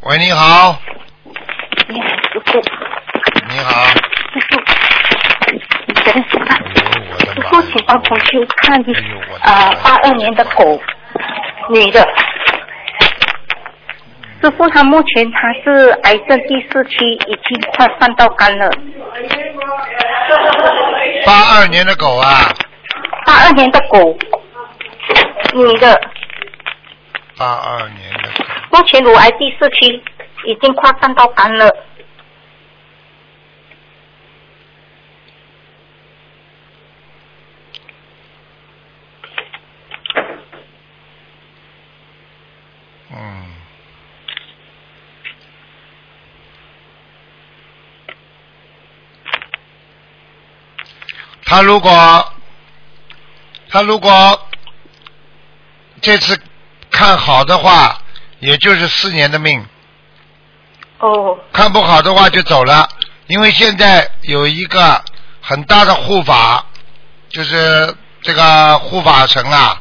[0.00, 0.80] 喂，你好，
[1.88, 2.60] 你好，师傅，
[3.58, 4.60] 你好，师傅，
[5.50, 6.62] 你等一下，哎
[7.34, 7.50] 呦我！
[7.50, 10.80] 傅请帮同修看哎呦我的啊八二年的狗，
[11.70, 12.00] 女的。
[14.40, 16.94] 师傅，他目前他是癌症第四期，
[17.26, 18.70] 已经快放到肝了。
[21.26, 22.54] 八二年的狗啊，
[23.26, 24.16] 八二年的狗，
[25.54, 26.00] 女的，
[27.36, 30.00] 八二年的狗，目前乳癌第四期
[30.44, 31.68] 已经扩散到肝了。
[43.10, 43.48] 嗯。
[51.48, 52.32] 他如果
[53.70, 54.48] 他如果
[56.02, 56.38] 这次
[56.90, 57.98] 看好的话，
[58.38, 59.60] 也就是四年的命；
[60.98, 61.38] 哦。
[61.52, 62.86] 看不好的话就走了。
[63.28, 65.02] 因为现在有一个
[65.40, 66.64] 很大的护法，
[67.30, 69.80] 就是这个护法神啊，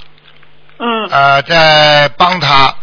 [0.79, 1.07] 嗯。
[1.09, 2.75] 呃，在帮他，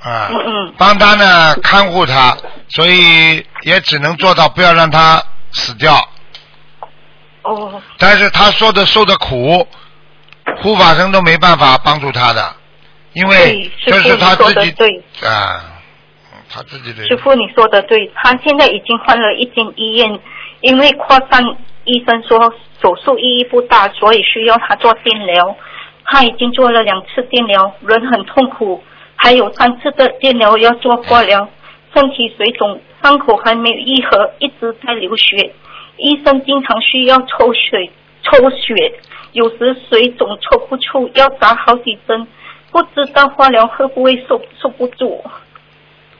[0.00, 0.74] 啊、嗯嗯。
[0.76, 2.36] 帮他呢看护他，
[2.68, 5.22] 所以也只能做到不要让他
[5.52, 6.06] 死掉。
[7.52, 9.66] 哦但是他说的受的苦，
[10.62, 12.54] 护法神都没办法帮助他的，
[13.12, 15.64] 因为对这是他自己师父你说得对啊，
[16.32, 20.18] 嗯他自己的师傅，你说的对，他现在已经换了一间医院，
[20.60, 21.42] 因为扩散，
[21.84, 25.56] 医生说手术意义不大，所以需要他做电疗。
[26.10, 28.82] 他已经做了两次电疗，人很痛苦，
[29.14, 31.46] 还有三次的电疗要做化疗，
[31.94, 35.52] 身体水肿，伤口还没有愈合，一直在流血。
[35.98, 37.90] 医生经常需要抽血，
[38.22, 39.00] 抽血，
[39.32, 42.26] 有时水肿抽不出，要打好几针，
[42.70, 45.24] 不知道化疗会不会受受不住。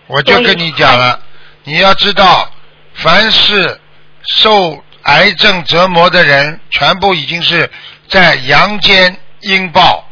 [0.06, 1.20] 我就跟你讲了，
[1.64, 2.50] 你要知道，
[2.94, 3.80] 凡是
[4.22, 7.70] 受癌症折磨的人，全部已经是
[8.08, 10.08] 在阳间阴报，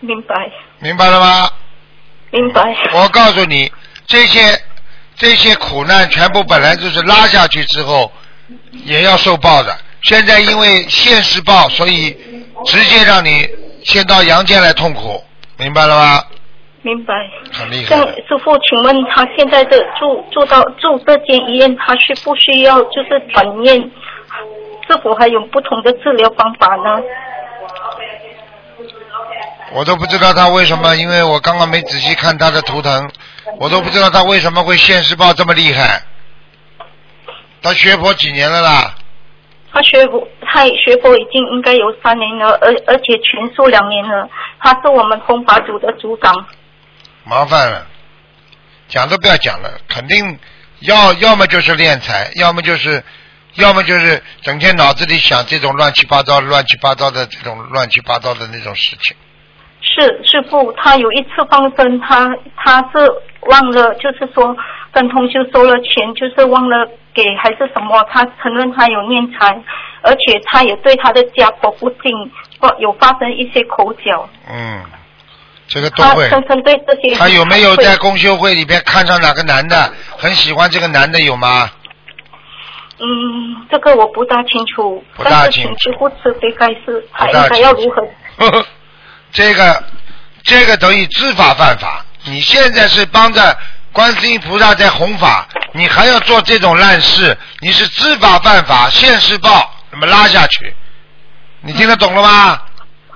[0.00, 0.34] 明白，
[0.78, 1.50] 明白了吗？
[2.30, 2.62] 明白。
[2.92, 3.72] 我告诉你，
[4.06, 4.40] 这些
[5.16, 8.12] 这些苦难全部本来就是拉下去之后
[8.84, 9.76] 也要受报的。
[10.02, 12.16] 现在因为现世报，所以
[12.64, 13.48] 直接让你
[13.84, 15.22] 先到阳间来痛苦，
[15.58, 16.22] 明白了吗？
[16.82, 17.14] 明白。
[17.52, 18.00] 很厉害像。
[18.06, 23.78] 师傅，请问他现在的住住到住这间医院，他需不需要就是转院？
[24.88, 27.02] 是否还有不同的治疗方法呢？
[29.72, 33.08] 我都不知道他为什么，因为我刚刚没仔细看他的图腾，
[33.58, 36.02] 我都不知道他为什么会现世报这么厉害。
[37.62, 38.94] 他学佛几年了啦？
[39.72, 44.28] 他学佛，他学佛已经应该有三年了，而而且全素两年了。
[44.58, 46.46] 他是我们弘法组的组长。
[47.24, 47.86] 麻烦了，
[48.88, 50.38] 讲都不要讲了，肯定
[50.80, 53.04] 要要么就是敛财，要么就是
[53.54, 59.16] 要么就是整天脑子里想这种乱七八糟、乱七八糟的这种乱七八糟的那种事情。
[59.82, 63.08] 是师傅，他有一次放生，他他是
[63.42, 64.56] 忘了，就是说
[64.92, 69.62] 跟同修收了钱，就是忘了给还是什么，他承认他有念财，
[70.02, 72.10] 而且他也对他的家婆不敬，
[72.58, 74.82] 或有发生一些口角，嗯，
[75.68, 76.28] 这个都会。
[76.28, 81.70] 他深深对这些他有没有在公修会里边看上哪个男的，很喜欢这个男的有吗？
[83.02, 88.02] 嗯，这个我不大清楚，不大清楚请师傅慈悲开示，他应该要如何？
[88.36, 88.66] 呵呵
[89.32, 89.84] 这个
[90.42, 92.04] 这个等于知法犯法。
[92.26, 93.56] 你现在是帮着
[93.92, 100.74] 观世音菩萨在弘法，你还要做这种烂事，你是知法犯法，现世报，那么拉下去，
[101.60, 102.62] 你听得懂了吗？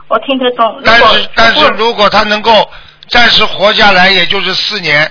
[0.09, 0.83] 我听得懂。
[0.85, 2.69] 但是但是如果他能够
[3.09, 5.11] 暂时活下来，也就是四年。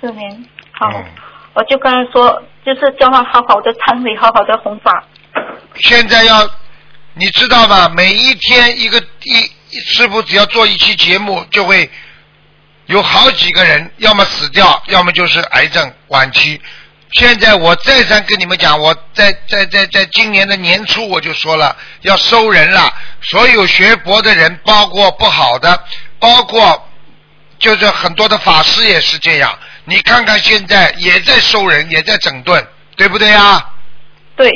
[0.00, 1.04] 四年，好，嗯
[1.52, 5.04] 我就跟他说，就是叫他好好的忏悔，好好的弘法。
[5.76, 6.48] 现在要，
[7.14, 7.88] 你知道吧？
[7.88, 11.90] 每一天一个一一师傅只要做一期节目，就会
[12.90, 16.60] 有好几个人，要么死掉，要么就是癌症晚期。
[17.12, 22.92] 现在我再三跟你们讲，我在在在在今年的年初我就说了，要收人了。
[23.22, 25.84] 所有学佛的人，包括不好的，
[26.18, 26.88] 包括
[27.60, 29.56] 就是很多的法师也是这样。
[29.84, 32.66] 你看看现在也在收人，也在整顿，
[32.96, 33.72] 对不对啊？
[34.34, 34.50] 对，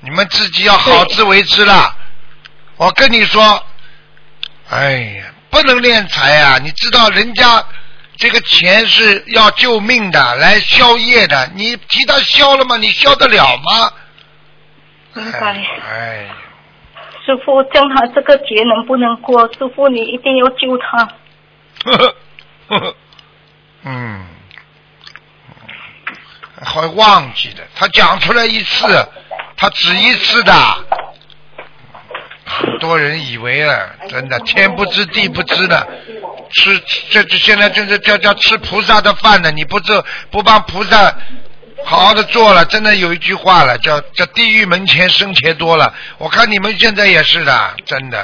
[0.00, 1.94] 你们自己要好自为之啦。
[2.76, 3.62] 我跟你说，
[4.70, 5.24] 哎呀，
[5.56, 6.58] 不能敛财啊！
[6.58, 7.64] 你知道人家
[8.18, 12.76] 这个钱是要救命的，来消业的，你替他消了吗？
[12.76, 13.90] 你消得了吗？
[15.14, 15.66] 明白。
[15.90, 16.28] 哎，
[17.24, 19.50] 师傅，叫他这个劫能不能过？
[19.54, 21.08] 师傅，你一定要救他。
[21.84, 22.16] 呵呵
[22.68, 22.94] 呵呵，
[23.84, 24.26] 嗯，
[26.66, 27.66] 会忘记的。
[27.74, 29.08] 他讲出来一次，
[29.56, 30.52] 他只一次的。
[32.86, 35.84] 很多人以为啊，真的天不知地不知的，
[36.52, 36.80] 吃
[37.10, 39.50] 这这现在就是叫叫吃菩萨的饭呢。
[39.50, 41.12] 你不做不帮菩萨
[41.84, 45.92] 好好的做了，真的有一句话了，叫叫地狱门前生钱多了。
[46.18, 48.20] 我看你们现在也是的，真的，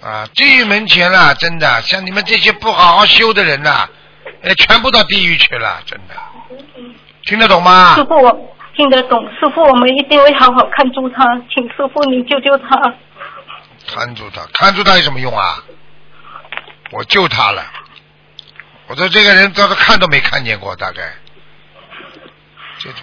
[0.00, 3.86] 啊，地狱门前了，真的，像你们这些不好好修的人呐、
[4.42, 6.14] 哎，全部到地狱去了，真的，
[7.26, 8.04] 听得懂吗师？
[8.04, 9.22] 傅，我听得懂。
[9.38, 11.22] 师傅，我们一定会好好看住他，
[11.54, 12.94] 请师傅你救救他。
[13.86, 15.62] 看住他，看住他有什么用啊？
[16.90, 17.64] 我救他了，
[18.86, 21.12] 我说这个人到他看都没看见过，大概
[22.78, 23.00] 这种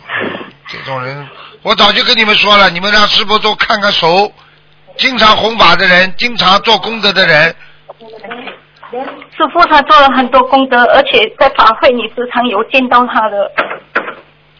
[0.67, 1.27] 这种人，
[1.61, 4.31] 我早就跟你们说了，你们让师傅多看看手，
[4.97, 7.55] 经常弘法的人，经常做功德的人，
[8.89, 13.51] 师傅他做了很多功德，而且在法会你时常有见到他的。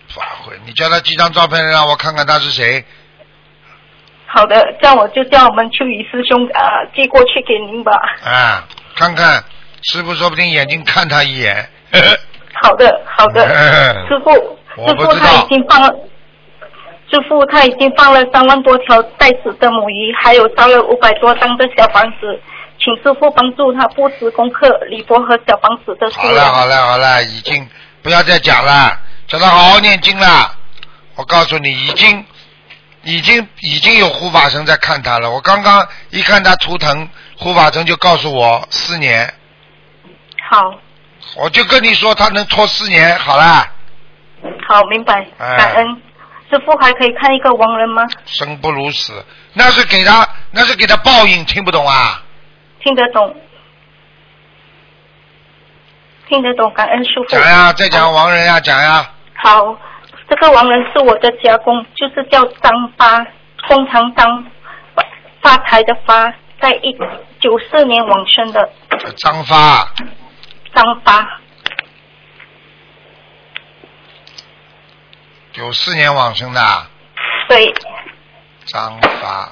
[0.09, 2.85] 法会，你叫他寄张照片让我看看他是谁。
[4.33, 7.91] 好的，这样我就叫我们秋雨师兄啊、寄过去给您吧。
[8.23, 8.63] 啊，
[8.95, 9.43] 看看
[9.81, 11.69] 师傅说不定眼睛看他一眼。
[12.53, 14.31] 好的，好的，嗯师傅，
[14.87, 15.89] 师傅他已经放了，
[17.11, 22.39] 师傅他已经放了三万多条带子的母鱼，还有烧了五百多张的小房子，
[22.79, 26.41] 请师傅帮助他布置功课，李博和小房子的数好了。
[26.45, 27.67] 好了好了，已经
[28.01, 30.55] 不要再讲了，叫他好好念经了。
[31.15, 32.23] 我告诉你，已经
[33.03, 35.29] 已经已经有护法神在看他了。
[35.31, 39.33] 我刚刚一看他图腾，护法神就告诉我四年，
[40.49, 40.75] 好，
[41.37, 43.71] 我就跟你说他能拖四年，好啦，
[44.67, 46.01] 好，明白，哎感恩。
[46.51, 48.03] 师傅还可以看一个亡人吗？
[48.25, 52.21] 生不如死，那是给他那是给他报应，听不懂啊？
[52.83, 53.33] 听得懂，
[56.27, 57.25] 听得懂，感恩师傅。
[57.29, 59.09] 讲呀，再讲亡人呀，讲呀。
[59.33, 59.77] 好，
[60.31, 63.27] 这个亡人是我的家公，就是叫张发，
[63.67, 64.45] 通常张
[64.95, 65.03] 发
[65.41, 66.97] 发财的发，在一
[67.41, 68.69] 九四年往生的
[69.17, 69.93] 张发，
[70.73, 71.41] 张发。
[75.51, 76.61] 九四年往生的
[77.49, 77.73] 对，
[78.67, 79.51] 张发。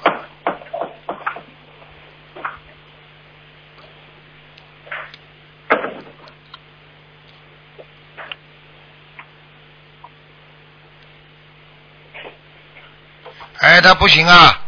[13.62, 14.62] 哎，他不行啊，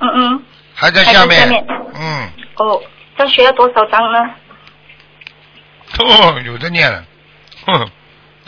[0.00, 0.42] 嗯嗯，
[0.74, 1.28] 还在下面。
[1.28, 1.66] 在下面。
[1.94, 2.82] 嗯，哦，
[3.18, 4.30] 这需要多少张呢？
[5.98, 7.04] 哦，有的念了，
[7.66, 7.90] 哼，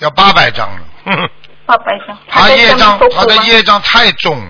[0.00, 1.16] 要八百张了，哼。
[1.16, 1.30] 哼，
[1.66, 2.18] 八百张。
[2.28, 3.44] 他业障他的吗？
[3.44, 4.40] 业障太重，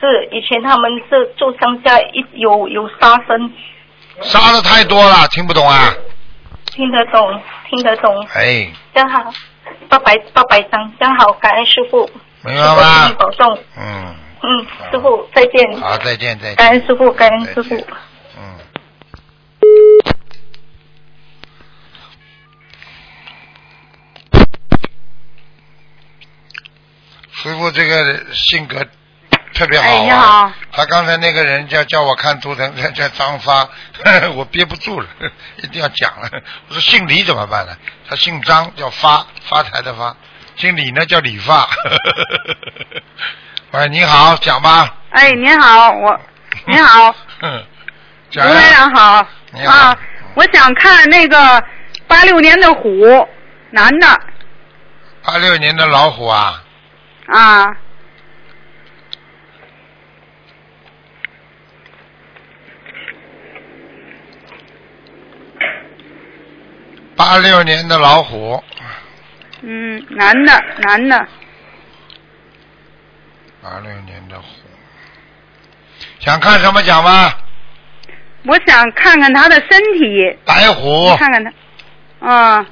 [0.00, 3.52] 是以前他们是做商家，一有有杀生，
[4.22, 5.92] 杀的太多了，听不懂啊？
[6.72, 8.26] 听得懂，听得懂。
[8.34, 9.32] 哎，真好，
[9.88, 12.08] 八百八百张，真好，感恩师傅，
[12.42, 13.08] 明白吗？
[13.18, 13.58] 保重。
[13.76, 15.80] 嗯，嗯，师傅再见。
[15.80, 16.56] 好，再见，再见。
[16.56, 17.74] 感恩师傅，感恩师傅。
[18.36, 18.58] 嗯。
[27.32, 28.84] 师傅这个性格
[29.54, 29.90] 特别好、啊。
[29.90, 30.52] 哎你好。
[30.72, 33.68] 他刚才那个人叫叫我看图腾，叫叫张发，
[34.36, 35.08] 我憋不住了，
[35.62, 36.28] 一定要讲了。
[36.68, 37.76] 我说姓李怎么办呢？
[38.08, 40.16] 他姓张，叫发，发财的发；
[40.58, 41.68] 姓李呢，叫理发。
[43.70, 44.92] 喂，你好，讲吧。
[45.10, 46.20] 哎，您好，我
[46.66, 47.64] 您好， 嗯，卢
[48.30, 48.74] 讲台呀。
[48.74, 49.28] 长好。
[49.52, 49.72] 你好。
[49.72, 49.98] 啊，
[50.34, 51.62] 我想看那个
[52.08, 53.28] 八六年的虎，
[53.70, 54.20] 男的。
[55.22, 56.64] 八六年的老虎啊，
[57.26, 57.76] 啊，
[67.14, 68.64] 八六年的老虎，
[69.62, 71.26] 嗯，男的男的，
[73.62, 74.46] 八六年的虎，
[76.20, 77.32] 想看什么奖吗？
[78.44, 81.52] 我想看看他的身体，白虎，看看他，
[82.26, 82.66] 啊。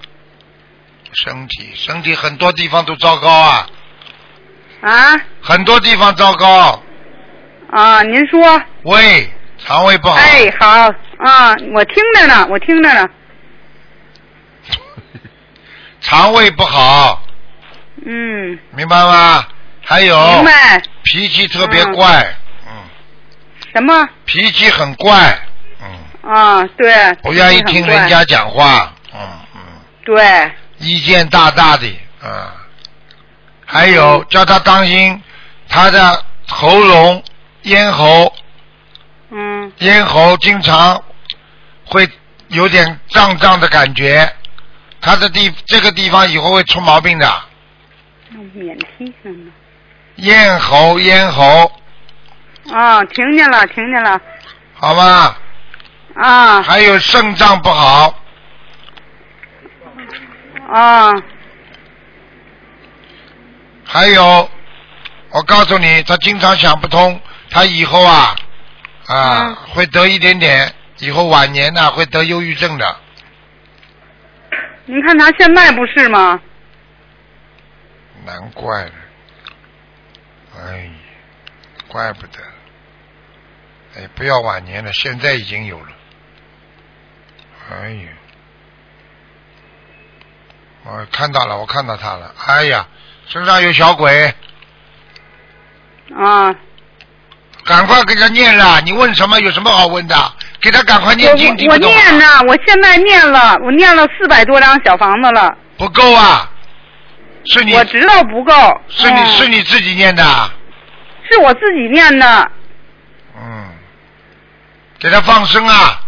[1.12, 3.66] 身体身体很多地方都糟糕啊，
[4.82, 5.20] 啊？
[5.40, 6.82] 很多地方糟糕，
[7.70, 9.28] 啊，您说，胃
[9.58, 10.68] 肠胃不好，哎，好
[11.18, 13.08] 啊，我听着呢，我听着呢，
[16.08, 17.20] 肠胃不好，
[18.04, 19.44] 嗯，明白吗？
[19.84, 22.32] 还有明白，脾气特别怪，
[22.64, 22.72] 嗯，
[23.74, 24.08] 什么？
[24.24, 25.36] 脾气很怪，
[25.82, 26.64] 嗯，啊？
[26.78, 29.20] 对，不愿意听人家讲话，嗯
[29.56, 29.60] 嗯。
[30.04, 31.92] 对，意见大大的，
[32.22, 32.54] 啊，
[33.64, 35.20] 还有叫他当心
[35.68, 37.20] 他的喉咙、
[37.62, 38.32] 咽喉，
[39.30, 39.72] 嗯。
[39.78, 41.02] 咽喉经常
[41.84, 42.08] 会
[42.46, 44.32] 有点胀胀的感觉，
[45.00, 47.44] 他的地这个地方以后会出毛病的，
[48.54, 49.52] 免提上的。
[50.16, 51.70] 咽喉、咽喉，
[52.72, 54.20] 啊，听见了，听见了，
[54.74, 55.38] 好吧？
[56.14, 56.62] 啊。
[56.62, 58.18] 还有肾脏不好，
[60.72, 61.12] 啊。
[63.84, 64.50] 还有，
[65.30, 67.20] 我告诉你，他经常想不通，
[67.50, 68.34] 他以后啊
[69.06, 72.96] 啊，会得一点点，以后晚年呢会得忧郁症的。
[74.88, 76.40] 您看他现在不是吗？
[78.24, 78.92] 难怪了，
[80.56, 80.90] 哎，
[81.88, 82.38] 怪不得，
[83.96, 85.88] 哎，不要晚年了，现在已经有了，
[87.70, 88.08] 哎呀，
[90.84, 92.86] 我看到了，我看到他了，哎呀，
[93.26, 94.32] 身上有小鬼，
[96.16, 96.54] 啊，
[97.64, 99.40] 赶快给他念了，你问什么？
[99.40, 100.14] 有什么好问的？
[100.66, 105.56] 给他赶快念经，听我我不懂啊念呢，我现在念了，我念了四百多张小房子了。
[105.78, 106.50] 不够啊，
[107.44, 108.52] 是你我知道不够。
[108.88, 110.24] 是你嗯是你自己念的，
[111.30, 112.50] 是我自己念的
[113.36, 113.68] 嗯，
[114.98, 116.00] 给他放生啊，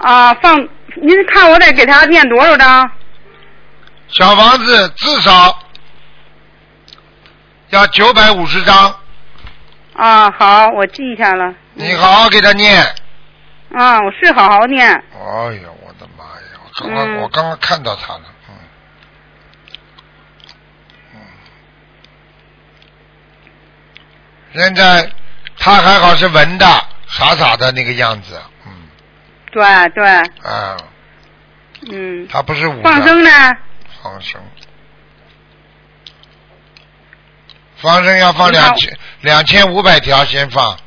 [0.00, 0.60] 啊，放
[1.00, 2.90] 您看我得给他念多少张？
[4.08, 5.56] 小房子至少
[7.68, 8.96] 要九百五十张，
[9.94, 11.54] 啊，好，我记下了。
[11.74, 12.84] 你好好给他念。
[13.74, 14.86] 啊，我是好好念。
[14.88, 14.94] 哎
[15.56, 16.60] 呀，我的妈呀！
[16.64, 18.54] 我刚刚、嗯我刚刚看到他了，嗯，
[21.14, 21.20] 嗯，
[24.54, 25.10] 现在
[25.58, 26.66] 他还好是文的，
[27.08, 28.72] 傻傻的那个样子，嗯
[29.52, 30.06] 对对，
[30.42, 30.76] 啊，
[31.90, 32.26] 嗯。
[32.28, 33.30] 他不是武的放生呢？
[34.02, 34.40] 放生，
[37.76, 40.78] 放生要放两千两千五百条先放，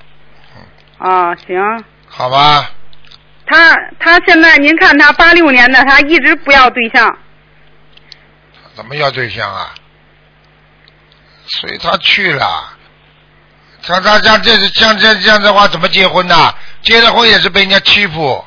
[0.98, 1.86] 啊，行。
[2.12, 2.70] 好吧？
[3.48, 7.18] 他他现在您看他八六年的，他一直不要对象。
[8.76, 9.74] 怎么要对象啊？
[11.48, 12.78] 随他去了。
[13.84, 16.54] 他他像这像这这样的话，怎么结婚呢？
[16.82, 18.46] 结了婚也是被人家欺负，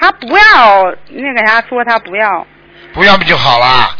[0.00, 2.46] 他不要那个啥，说他不要，
[2.92, 3.96] 不要不就好了？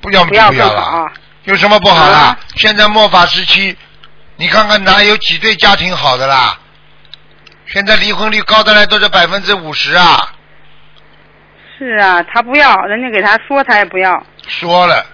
[0.00, 1.12] 不要不就不要不要了？
[1.44, 2.18] 有什么不好啦？
[2.18, 3.76] 啊现在末法时期，
[4.36, 6.58] 你看看哪有几对家庭好的啦？
[7.72, 10.34] 现在离婚率高的来都是百分之五十啊！
[11.78, 14.24] 是啊，他不要，人家给他说他也不要。
[14.46, 15.06] 说了，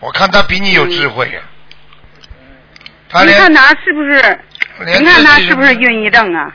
[0.00, 1.40] 我看他比你有智慧呀、
[3.08, 4.40] 他连您看他是不是？
[4.86, 6.50] 连您看他是不是抑郁症啊？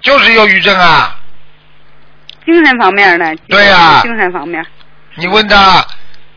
[0.00, 1.16] 就是忧郁症啊！
[2.44, 3.36] 精神方面的。
[3.48, 4.64] 对呀精神方面。
[5.14, 5.86] 你问他，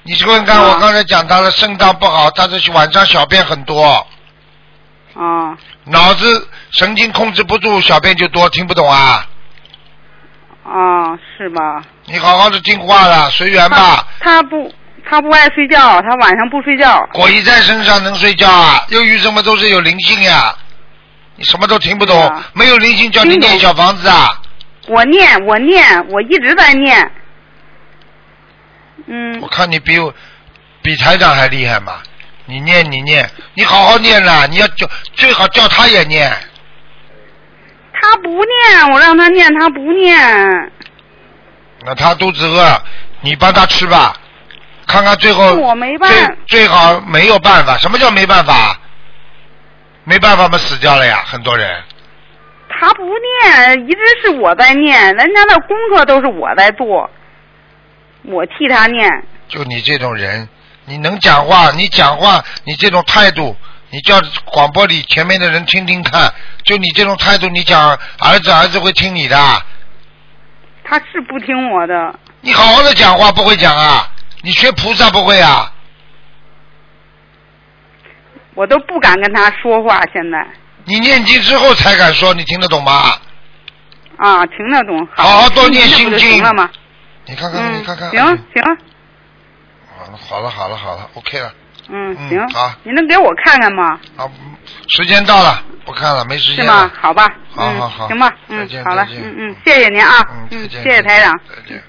[0.04, 4.08] 你去问看，啊我刚才讲他的肾脏不好，他是晚上小便很多，
[5.16, 5.58] 啊
[5.90, 9.26] 脑子神经控制不住，小便就多，听不懂啊？
[10.64, 11.82] 啊，是吧？
[12.06, 14.08] 你好好的听话了，随缘吧。
[14.20, 14.72] 他不，
[15.10, 17.08] 他不爱睡觉，他晚上不睡觉。
[17.14, 18.86] 鬼在身上能睡觉啊？
[18.90, 20.54] 忧郁症嘛都是有灵性呀，
[21.36, 24.40] 你什么都听不懂，啊没有灵性叫你念小房子啊？
[24.88, 27.12] 我念，我念，我一直在念。
[29.08, 30.14] 嗯我，看你比我
[30.84, 31.94] 比台长还厉害嘛！
[32.50, 36.30] 你念你念，你好好念了，你要叫最好叫他也念。
[37.94, 40.18] 他不念，我让他念，他不念。
[41.86, 42.82] 那他肚子饿，
[43.22, 44.14] 你帮他吃吧，
[44.88, 46.10] 看看最后我没办
[46.48, 47.78] 最最好没有办法。
[47.78, 48.78] 什么叫没办法？
[50.06, 51.84] 没办法嘛，死掉了呀，很多人。
[52.70, 57.10] 他不念，一直是我在念，人家的功课都是我在做，
[58.24, 59.08] 我替他念。
[59.50, 60.48] 就你这种人，
[60.90, 63.56] 你能讲话，你讲话，你这种态度，
[63.92, 66.34] 你叫广播里前面的人听听看。
[66.64, 69.38] 就你这种态度，你讲儿子，儿子会听你的。
[70.84, 74.12] 他是不听我的，你好好的讲话不会讲啊？
[74.42, 75.72] 你学菩萨不会啊？
[78.56, 80.02] 我都不敢跟他说话。
[80.12, 80.46] 现在
[80.86, 83.16] 你念经之后才敢说，你听得懂吗？
[84.18, 85.08] 啊，听得懂。
[85.16, 86.68] 好好多念心经行了吗？
[87.26, 88.10] 你看看，嗯你看看。
[88.10, 88.78] 行行，
[90.28, 91.54] 好了，好了，好了，，OK 了。
[91.92, 94.00] 嗯嗯行，好你能给我看看吗？
[94.16, 94.56] 好，嗯
[94.90, 96.92] 时间到了，不看了，没时间了吗？。
[97.02, 97.28] 好吧，
[97.58, 100.70] 嗯，好好好行吧，嗯，好了，嗯嗯，谢谢您啊，嗯。
[100.70, 101.40] 谢谢台长。
[101.50, 101.82] 再见。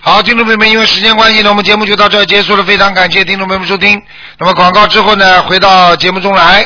[0.00, 2.62] 好，听众朋友们，因为时间关系呢，我们节目就到这儿结束了。
[2.62, 4.00] 非常感谢听众朋友们收听。
[4.38, 6.64] 那么广告之后呢，回到节目中来。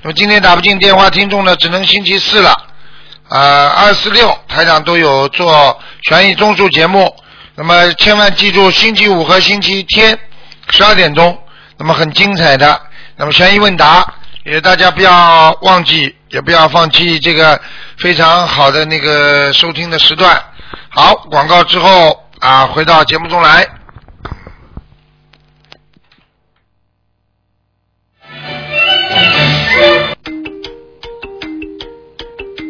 [0.00, 2.54] 那么今天打不进电话，听众呢只能星期四了。
[3.28, 7.14] 呃，二四六台长都有做悬疑综述节目。
[7.62, 10.18] 那么千万记住，星期五和星期天
[10.70, 11.38] 十二点钟，
[11.76, 12.82] 那么很精彩的。
[13.14, 14.04] 那么悬疑问答，
[14.44, 17.60] 也大家不要忘记，也不要放弃这个
[17.98, 20.42] 非常好的那个收听的时段。
[20.88, 23.64] 好，广告之后啊，回到节目中来。